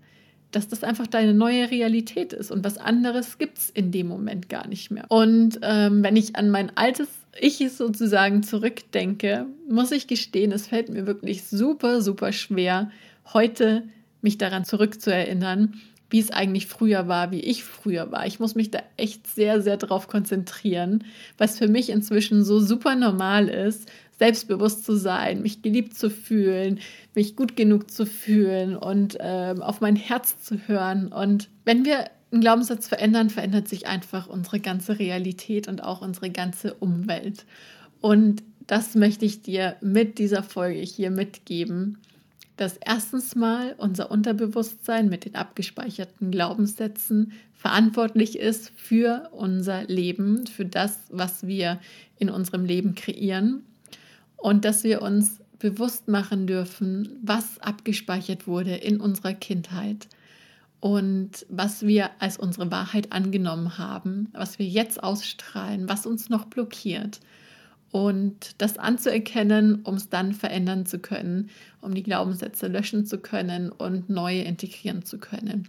dass 0.51 0.67
das 0.67 0.83
einfach 0.83 1.07
deine 1.07 1.33
neue 1.33 1.71
Realität 1.71 2.33
ist 2.33 2.51
und 2.51 2.63
was 2.63 2.77
anderes 2.77 3.37
gibt 3.37 3.57
es 3.57 3.69
in 3.69 3.91
dem 3.91 4.07
Moment 4.07 4.49
gar 4.49 4.67
nicht 4.67 4.91
mehr. 4.91 5.05
Und 5.07 5.59
ähm, 5.61 6.03
wenn 6.03 6.15
ich 6.15 6.35
an 6.35 6.49
mein 6.49 6.75
altes 6.75 7.07
Ich 7.39 7.57
sozusagen 7.71 8.43
zurückdenke, 8.43 9.45
muss 9.69 9.91
ich 9.91 10.07
gestehen, 10.07 10.51
es 10.51 10.67
fällt 10.67 10.89
mir 10.89 11.07
wirklich 11.07 11.43
super, 11.43 12.01
super 12.01 12.33
schwer, 12.33 12.91
heute 13.33 13.83
mich 14.21 14.37
daran 14.37 14.65
zurückzuerinnern, 14.65 15.79
wie 16.11 16.19
es 16.19 16.29
eigentlich 16.29 16.67
früher 16.67 17.07
war, 17.07 17.31
wie 17.31 17.39
ich 17.39 17.63
früher 17.63 18.11
war. 18.11 18.27
Ich 18.27 18.39
muss 18.39 18.53
mich 18.53 18.69
da 18.69 18.79
echt 18.97 19.27
sehr, 19.27 19.61
sehr 19.61 19.77
drauf 19.77 20.07
konzentrieren, 20.07 21.05
was 21.37 21.57
für 21.57 21.69
mich 21.69 21.89
inzwischen 21.89 22.43
so 22.43 22.59
super 22.59 22.95
normal 22.95 23.47
ist, 23.47 23.89
selbstbewusst 24.19 24.85
zu 24.85 24.95
sein, 24.95 25.41
mich 25.41 25.61
geliebt 25.61 25.97
zu 25.97 26.09
fühlen, 26.09 26.79
mich 27.15 27.35
gut 27.35 27.55
genug 27.55 27.89
zu 27.89 28.05
fühlen 28.05 28.75
und 28.75 29.19
äh, 29.19 29.55
auf 29.59 29.81
mein 29.81 29.95
Herz 29.95 30.39
zu 30.43 30.67
hören. 30.67 31.07
Und 31.07 31.49
wenn 31.63 31.85
wir 31.85 32.05
einen 32.31 32.41
Glaubenssatz 32.41 32.87
verändern, 32.87 33.29
verändert 33.29 33.67
sich 33.67 33.87
einfach 33.87 34.27
unsere 34.27 34.59
ganze 34.59 34.99
Realität 34.99 35.67
und 35.67 35.83
auch 35.83 36.01
unsere 36.01 36.29
ganze 36.29 36.73
Umwelt. 36.75 37.45
Und 38.01 38.43
das 38.67 38.95
möchte 38.95 39.25
ich 39.25 39.41
dir 39.41 39.77
mit 39.81 40.19
dieser 40.19 40.43
Folge 40.43 40.81
hier 40.81 41.09
mitgeben 41.09 41.97
dass 42.61 42.77
erstens 42.77 43.33
mal 43.35 43.73
unser 43.79 44.11
Unterbewusstsein 44.11 45.09
mit 45.09 45.25
den 45.25 45.33
abgespeicherten 45.33 46.29
Glaubenssätzen 46.29 47.31
verantwortlich 47.55 48.37
ist 48.37 48.71
für 48.75 49.29
unser 49.31 49.85
Leben, 49.85 50.45
für 50.45 50.65
das, 50.65 50.99
was 51.09 51.47
wir 51.47 51.79
in 52.19 52.29
unserem 52.29 52.63
Leben 52.63 52.93
kreieren. 52.93 53.63
Und 54.37 54.63
dass 54.63 54.83
wir 54.83 55.01
uns 55.01 55.39
bewusst 55.57 56.07
machen 56.07 56.45
dürfen, 56.45 57.17
was 57.23 57.57
abgespeichert 57.61 58.45
wurde 58.45 58.75
in 58.75 59.01
unserer 59.01 59.33
Kindheit 59.33 60.07
und 60.79 61.47
was 61.49 61.87
wir 61.87 62.11
als 62.19 62.37
unsere 62.37 62.69
Wahrheit 62.69 63.11
angenommen 63.11 63.79
haben, 63.79 64.29
was 64.33 64.59
wir 64.59 64.67
jetzt 64.67 65.01
ausstrahlen, 65.01 65.89
was 65.89 66.05
uns 66.05 66.29
noch 66.29 66.45
blockiert 66.45 67.21
und 67.91 68.61
das 68.61 68.77
anzuerkennen, 68.77 69.81
um 69.83 69.95
es 69.95 70.09
dann 70.09 70.33
verändern 70.33 70.85
zu 70.85 70.99
können, 70.99 71.49
um 71.81 71.93
die 71.93 72.03
Glaubenssätze 72.03 72.67
löschen 72.67 73.05
zu 73.05 73.17
können 73.17 73.69
und 73.69 74.09
neue 74.09 74.41
integrieren 74.41 75.03
zu 75.03 75.17
können. 75.17 75.67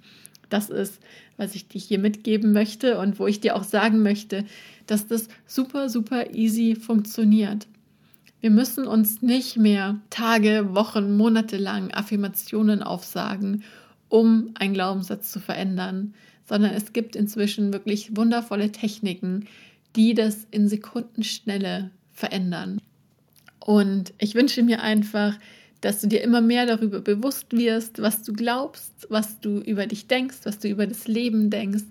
Das 0.48 0.70
ist, 0.70 1.00
was 1.36 1.54
ich 1.54 1.68
dir 1.68 1.80
hier 1.80 1.98
mitgeben 1.98 2.52
möchte 2.52 2.98
und 2.98 3.18
wo 3.18 3.26
ich 3.26 3.40
dir 3.40 3.56
auch 3.56 3.64
sagen 3.64 4.02
möchte, 4.02 4.44
dass 4.86 5.06
das 5.06 5.28
super, 5.46 5.88
super 5.88 6.34
easy 6.34 6.76
funktioniert. 6.76 7.66
Wir 8.40 8.50
müssen 8.50 8.86
uns 8.86 9.22
nicht 9.22 9.56
mehr 9.56 10.00
Tage, 10.10 10.74
Wochen, 10.74 11.16
Monate 11.16 11.56
lang 11.56 11.92
Affirmationen 11.92 12.82
aufsagen, 12.82 13.62
um 14.08 14.50
einen 14.54 14.74
Glaubenssatz 14.74 15.32
zu 15.32 15.40
verändern, 15.40 16.14
sondern 16.44 16.72
es 16.72 16.92
gibt 16.92 17.16
inzwischen 17.16 17.72
wirklich 17.72 18.16
wundervolle 18.16 18.70
Techniken, 18.72 19.46
die 19.96 20.14
das 20.14 20.46
in 20.50 20.68
Sekundenschnelle 20.68 21.90
verändern. 22.22 22.80
Und 23.58 24.14
ich 24.18 24.36
wünsche 24.36 24.62
mir 24.62 24.80
einfach, 24.80 25.34
dass 25.80 26.00
du 26.00 26.06
dir 26.06 26.22
immer 26.22 26.40
mehr 26.40 26.66
darüber 26.66 27.00
bewusst 27.00 27.46
wirst, 27.50 28.00
was 28.00 28.22
du 28.22 28.32
glaubst, 28.32 29.08
was 29.08 29.40
du 29.40 29.58
über 29.58 29.86
dich 29.86 30.06
denkst, 30.06 30.38
was 30.44 30.60
du 30.60 30.68
über 30.68 30.86
das 30.86 31.08
Leben 31.08 31.50
denkst 31.50 31.86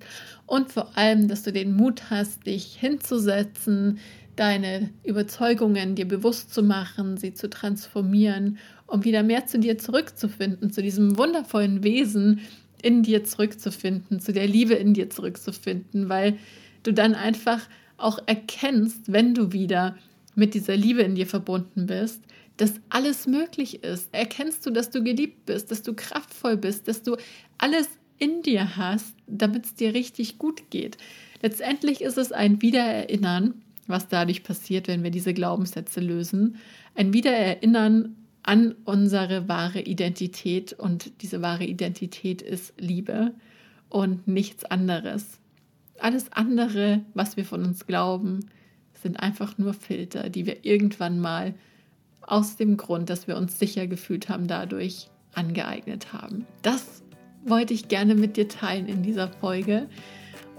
und 0.46 0.72
vor 0.72 0.98
allem, 0.98 1.28
dass 1.28 1.44
du 1.44 1.52
den 1.52 1.76
Mut 1.76 2.10
hast, 2.10 2.46
dich 2.46 2.78
hinzusetzen, 2.80 4.00
deine 4.38 4.89
Überzeugungen 5.04 5.96
dir 5.96 6.08
bewusst 6.08 6.54
zu 6.54 6.63
machen, 6.63 7.17
sie 7.17 7.34
zu 7.34 7.50
transformieren, 7.50 8.58
um 8.88 9.04
wieder 9.04 9.24
mehr 9.24 9.46
zu 9.46 9.60
dir 9.60 9.78
zurückzufinden, 9.78 10.72
zu 10.72 10.82
diesem 10.82 11.17
wundervollen 11.17 11.84
Wesen 11.84 12.39
in 12.82 13.04
dir 13.04 13.26
zurückzufinden, 13.26 14.22
zu 14.22 14.32
der 14.32 14.48
Liebe 14.48 14.76
in 14.76 14.94
dir 14.94 15.10
zurückzufinden, 15.10 16.08
weil 16.08 16.38
du 16.84 16.94
dann 16.94 17.15
einfach 17.15 17.60
auch 17.98 18.20
erkennst, 18.26 19.12
wenn 19.12 19.34
du 19.34 19.52
wieder 19.52 19.96
mit 20.36 20.54
dieser 20.54 20.76
Liebe 20.76 21.02
in 21.02 21.15
dir 21.15 21.28
verbunden 21.28 21.88
bist, 21.88 22.24
dass 22.58 22.74
alles 22.89 23.28
möglich 23.28 23.84
ist. 23.84 24.10
Erkennst 24.13 24.65
du, 24.65 24.72
dass 24.72 24.89
du 24.89 25.04
geliebt 25.04 25.46
bist, 25.46 25.72
dass 25.72 25.82
du 25.82 25.94
kraftvoll 25.94 26.58
bist, 26.58 26.88
dass 26.88 27.04
du 27.04 27.17
alles 27.58 27.89
in 28.17 28.44
dir 28.44 28.78
hast, 28.78 29.15
damit 29.28 29.65
es 29.65 29.74
dir 29.74 29.94
richtig 29.94 30.38
gut 30.38 30.70
geht. 30.70 30.98
Letztendlich 31.41 32.02
ist 32.02 32.17
es 32.17 32.32
ein 32.32 32.62
Wiedererinnern, 32.62 33.56
was 33.88 34.08
dadurch 34.08 34.44
passiert, 34.44 34.88
wenn 34.88 35.04
wir 35.04 35.10
diese 35.10 35.34
Glaubenssätze 35.34 36.00
lösen. 36.00 36.58
Ein 36.94 37.13
Wiedererinnern 37.13 38.15
an 38.44 38.76
unsere 38.86 39.48
wahre 39.48 39.82
Identität 39.82 40.74
und 40.74 41.12
diese 41.22 41.41
wahre 41.41 41.65
Identität 41.65 42.41
ist 42.41 42.74
Liebe 42.78 43.34
und 43.89 44.28
nichts 44.28 44.65
anderes. 44.65 45.39
Alles 46.00 46.32
andere, 46.32 47.02
was 47.13 47.38
wir 47.38 47.46
von 47.46 47.63
uns 47.63 47.86
glauben, 47.86 48.41
sind 49.02 49.20
einfach 49.20 49.58
nur 49.58 49.74
Filter, 49.74 50.30
die 50.30 50.46
wir 50.46 50.66
irgendwann 50.66 51.20
mal 51.20 51.54
aus 52.22 52.56
dem 52.56 52.78
Grund, 52.78 53.10
dass 53.10 53.28
wir 53.28 53.38
uns 53.38 53.60
sicher 53.60 53.88
gefühlt 53.88 54.30
haben, 54.30 54.48
dadurch 54.48 55.10
angeeignet 55.34 56.14
haben. 56.14 56.46
Das 56.62 57.04
wollte 57.46 57.74
ich 57.74 57.88
gerne 57.88 58.16
mit 58.16 58.38
dir 58.38 58.48
teilen 58.48 58.88
in 58.88 59.04
dieser 59.04 59.28
Folge. 59.28 59.88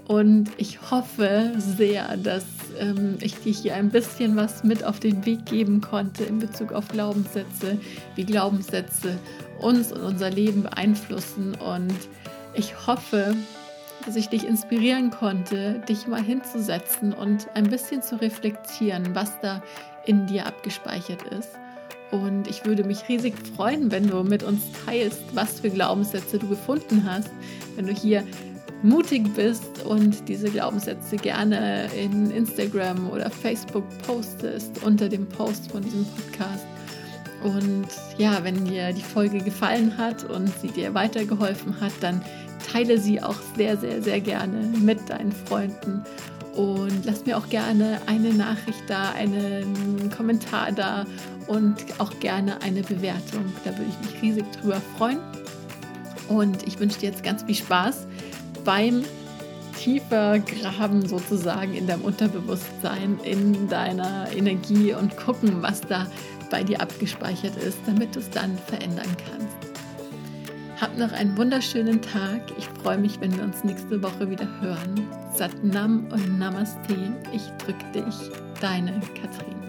Und 0.05 0.51
ich 0.57 0.91
hoffe 0.91 1.53
sehr, 1.57 2.17
dass 2.17 2.45
ähm, 2.77 3.17
ich 3.21 3.35
dir 3.35 3.53
hier 3.53 3.75
ein 3.75 3.89
bisschen 3.89 4.35
was 4.35 4.65
mit 4.65 4.83
auf 4.83 4.99
den 4.99 5.25
Weg 5.25 5.45
geben 5.45 5.79
konnte 5.79 6.25
in 6.25 6.39
Bezug 6.39 6.73
auf 6.73 6.89
Glaubenssätze, 6.89 7.79
wie 8.15 8.25
Glaubenssätze 8.25 9.17
uns 9.59 9.93
und 9.93 10.01
unser 10.01 10.29
Leben 10.29 10.63
beeinflussen. 10.63 11.55
Und 11.55 11.95
ich 12.53 12.85
hoffe, 12.85 13.33
dass 14.05 14.15
ich 14.15 14.29
dich 14.29 14.47
inspirieren 14.47 15.11
konnte, 15.11 15.81
dich 15.87 16.07
mal 16.07 16.21
hinzusetzen 16.21 17.13
und 17.13 17.47
ein 17.53 17.69
bisschen 17.69 18.01
zu 18.01 18.19
reflektieren, 18.19 19.15
was 19.15 19.39
da 19.41 19.61
in 20.05 20.27
dir 20.27 20.45
abgespeichert 20.45 21.23
ist. 21.23 21.49
Und 22.11 22.47
ich 22.47 22.65
würde 22.65 22.83
mich 22.83 23.09
riesig 23.09 23.33
freuen, 23.55 23.91
wenn 23.91 24.07
du 24.07 24.23
mit 24.23 24.43
uns 24.43 24.61
teilst, 24.85 25.21
was 25.33 25.61
für 25.61 25.69
Glaubenssätze 25.69 26.37
du 26.37 26.47
gefunden 26.47 27.03
hast, 27.09 27.31
wenn 27.75 27.87
du 27.87 27.93
hier 27.93 28.23
mutig 28.83 29.33
bist 29.33 29.83
und 29.85 30.27
diese 30.27 30.51
Glaubenssätze 30.51 31.15
gerne 31.15 31.89
in 31.99 32.29
Instagram 32.29 33.09
oder 33.09 33.31
Facebook 33.31 33.85
postest 34.05 34.83
unter 34.83 35.09
dem 35.09 35.27
Post 35.27 35.71
von 35.71 35.81
diesem 35.81 36.05
Podcast. 36.05 36.65
Und 37.43 37.87
ja, 38.17 38.43
wenn 38.43 38.65
dir 38.65 38.93
die 38.93 39.01
Folge 39.01 39.39
gefallen 39.39 39.97
hat 39.97 40.23
und 40.23 40.47
sie 40.59 40.67
dir 40.69 40.93
weitergeholfen 40.93 41.79
hat, 41.81 41.93
dann 42.01 42.21
teile 42.73 42.97
sie 42.97 43.21
auch 43.21 43.35
sehr, 43.55 43.77
sehr, 43.77 44.01
sehr 44.01 44.19
gerne 44.19 44.67
mit 44.79 45.09
deinen 45.09 45.31
Freunden. 45.31 46.03
Und 46.55 47.05
lass 47.05 47.25
mir 47.25 47.37
auch 47.37 47.49
gerne 47.49 47.99
eine 48.07 48.33
Nachricht 48.33 48.83
da, 48.87 49.11
einen 49.11 50.11
Kommentar 50.15 50.71
da 50.71 51.05
und 51.47 51.75
auch 51.99 52.19
gerne 52.19 52.61
eine 52.61 52.81
Bewertung. 52.81 53.45
Da 53.63 53.71
würde 53.77 53.89
ich 53.89 54.11
mich 54.11 54.21
riesig 54.21 54.45
drüber 54.51 54.81
freuen. 54.97 55.19
Und 56.29 56.67
ich 56.67 56.79
wünsche 56.79 56.99
dir 56.99 57.09
jetzt 57.09 57.23
ganz 57.23 57.43
viel 57.43 57.55
Spaß 57.55 58.07
beim 58.63 59.03
tiefer 59.79 60.39
graben 60.39 61.07
sozusagen 61.07 61.73
in 61.73 61.87
deinem 61.87 62.03
Unterbewusstsein, 62.03 63.19
in 63.23 63.67
deiner 63.67 64.27
Energie 64.35 64.93
und 64.93 65.17
gucken, 65.17 65.61
was 65.61 65.81
da 65.81 66.07
bei 66.49 66.63
dir 66.63 66.79
abgespeichert 66.79 67.57
ist, 67.57 67.79
damit 67.85 68.15
du 68.15 68.19
es 68.19 68.29
dann 68.29 68.57
verändern 68.67 69.09
kannst. 69.27 69.62
Hab 70.81 70.97
noch 70.97 71.11
einen 71.11 71.37
wunderschönen 71.37 72.01
Tag. 72.01 72.41
Ich 72.57 72.67
freue 72.81 72.97
mich, 72.97 73.21
wenn 73.21 73.35
wir 73.35 73.43
uns 73.43 73.63
nächste 73.63 74.01
Woche 74.01 74.29
wieder 74.29 74.47
hören. 74.59 75.07
Satnam 75.33 76.07
und 76.11 76.39
Namaste. 76.39 77.13
Ich 77.31 77.43
drücke 77.63 77.85
dich, 77.93 78.31
deine 78.59 78.99
Katrin. 79.15 79.62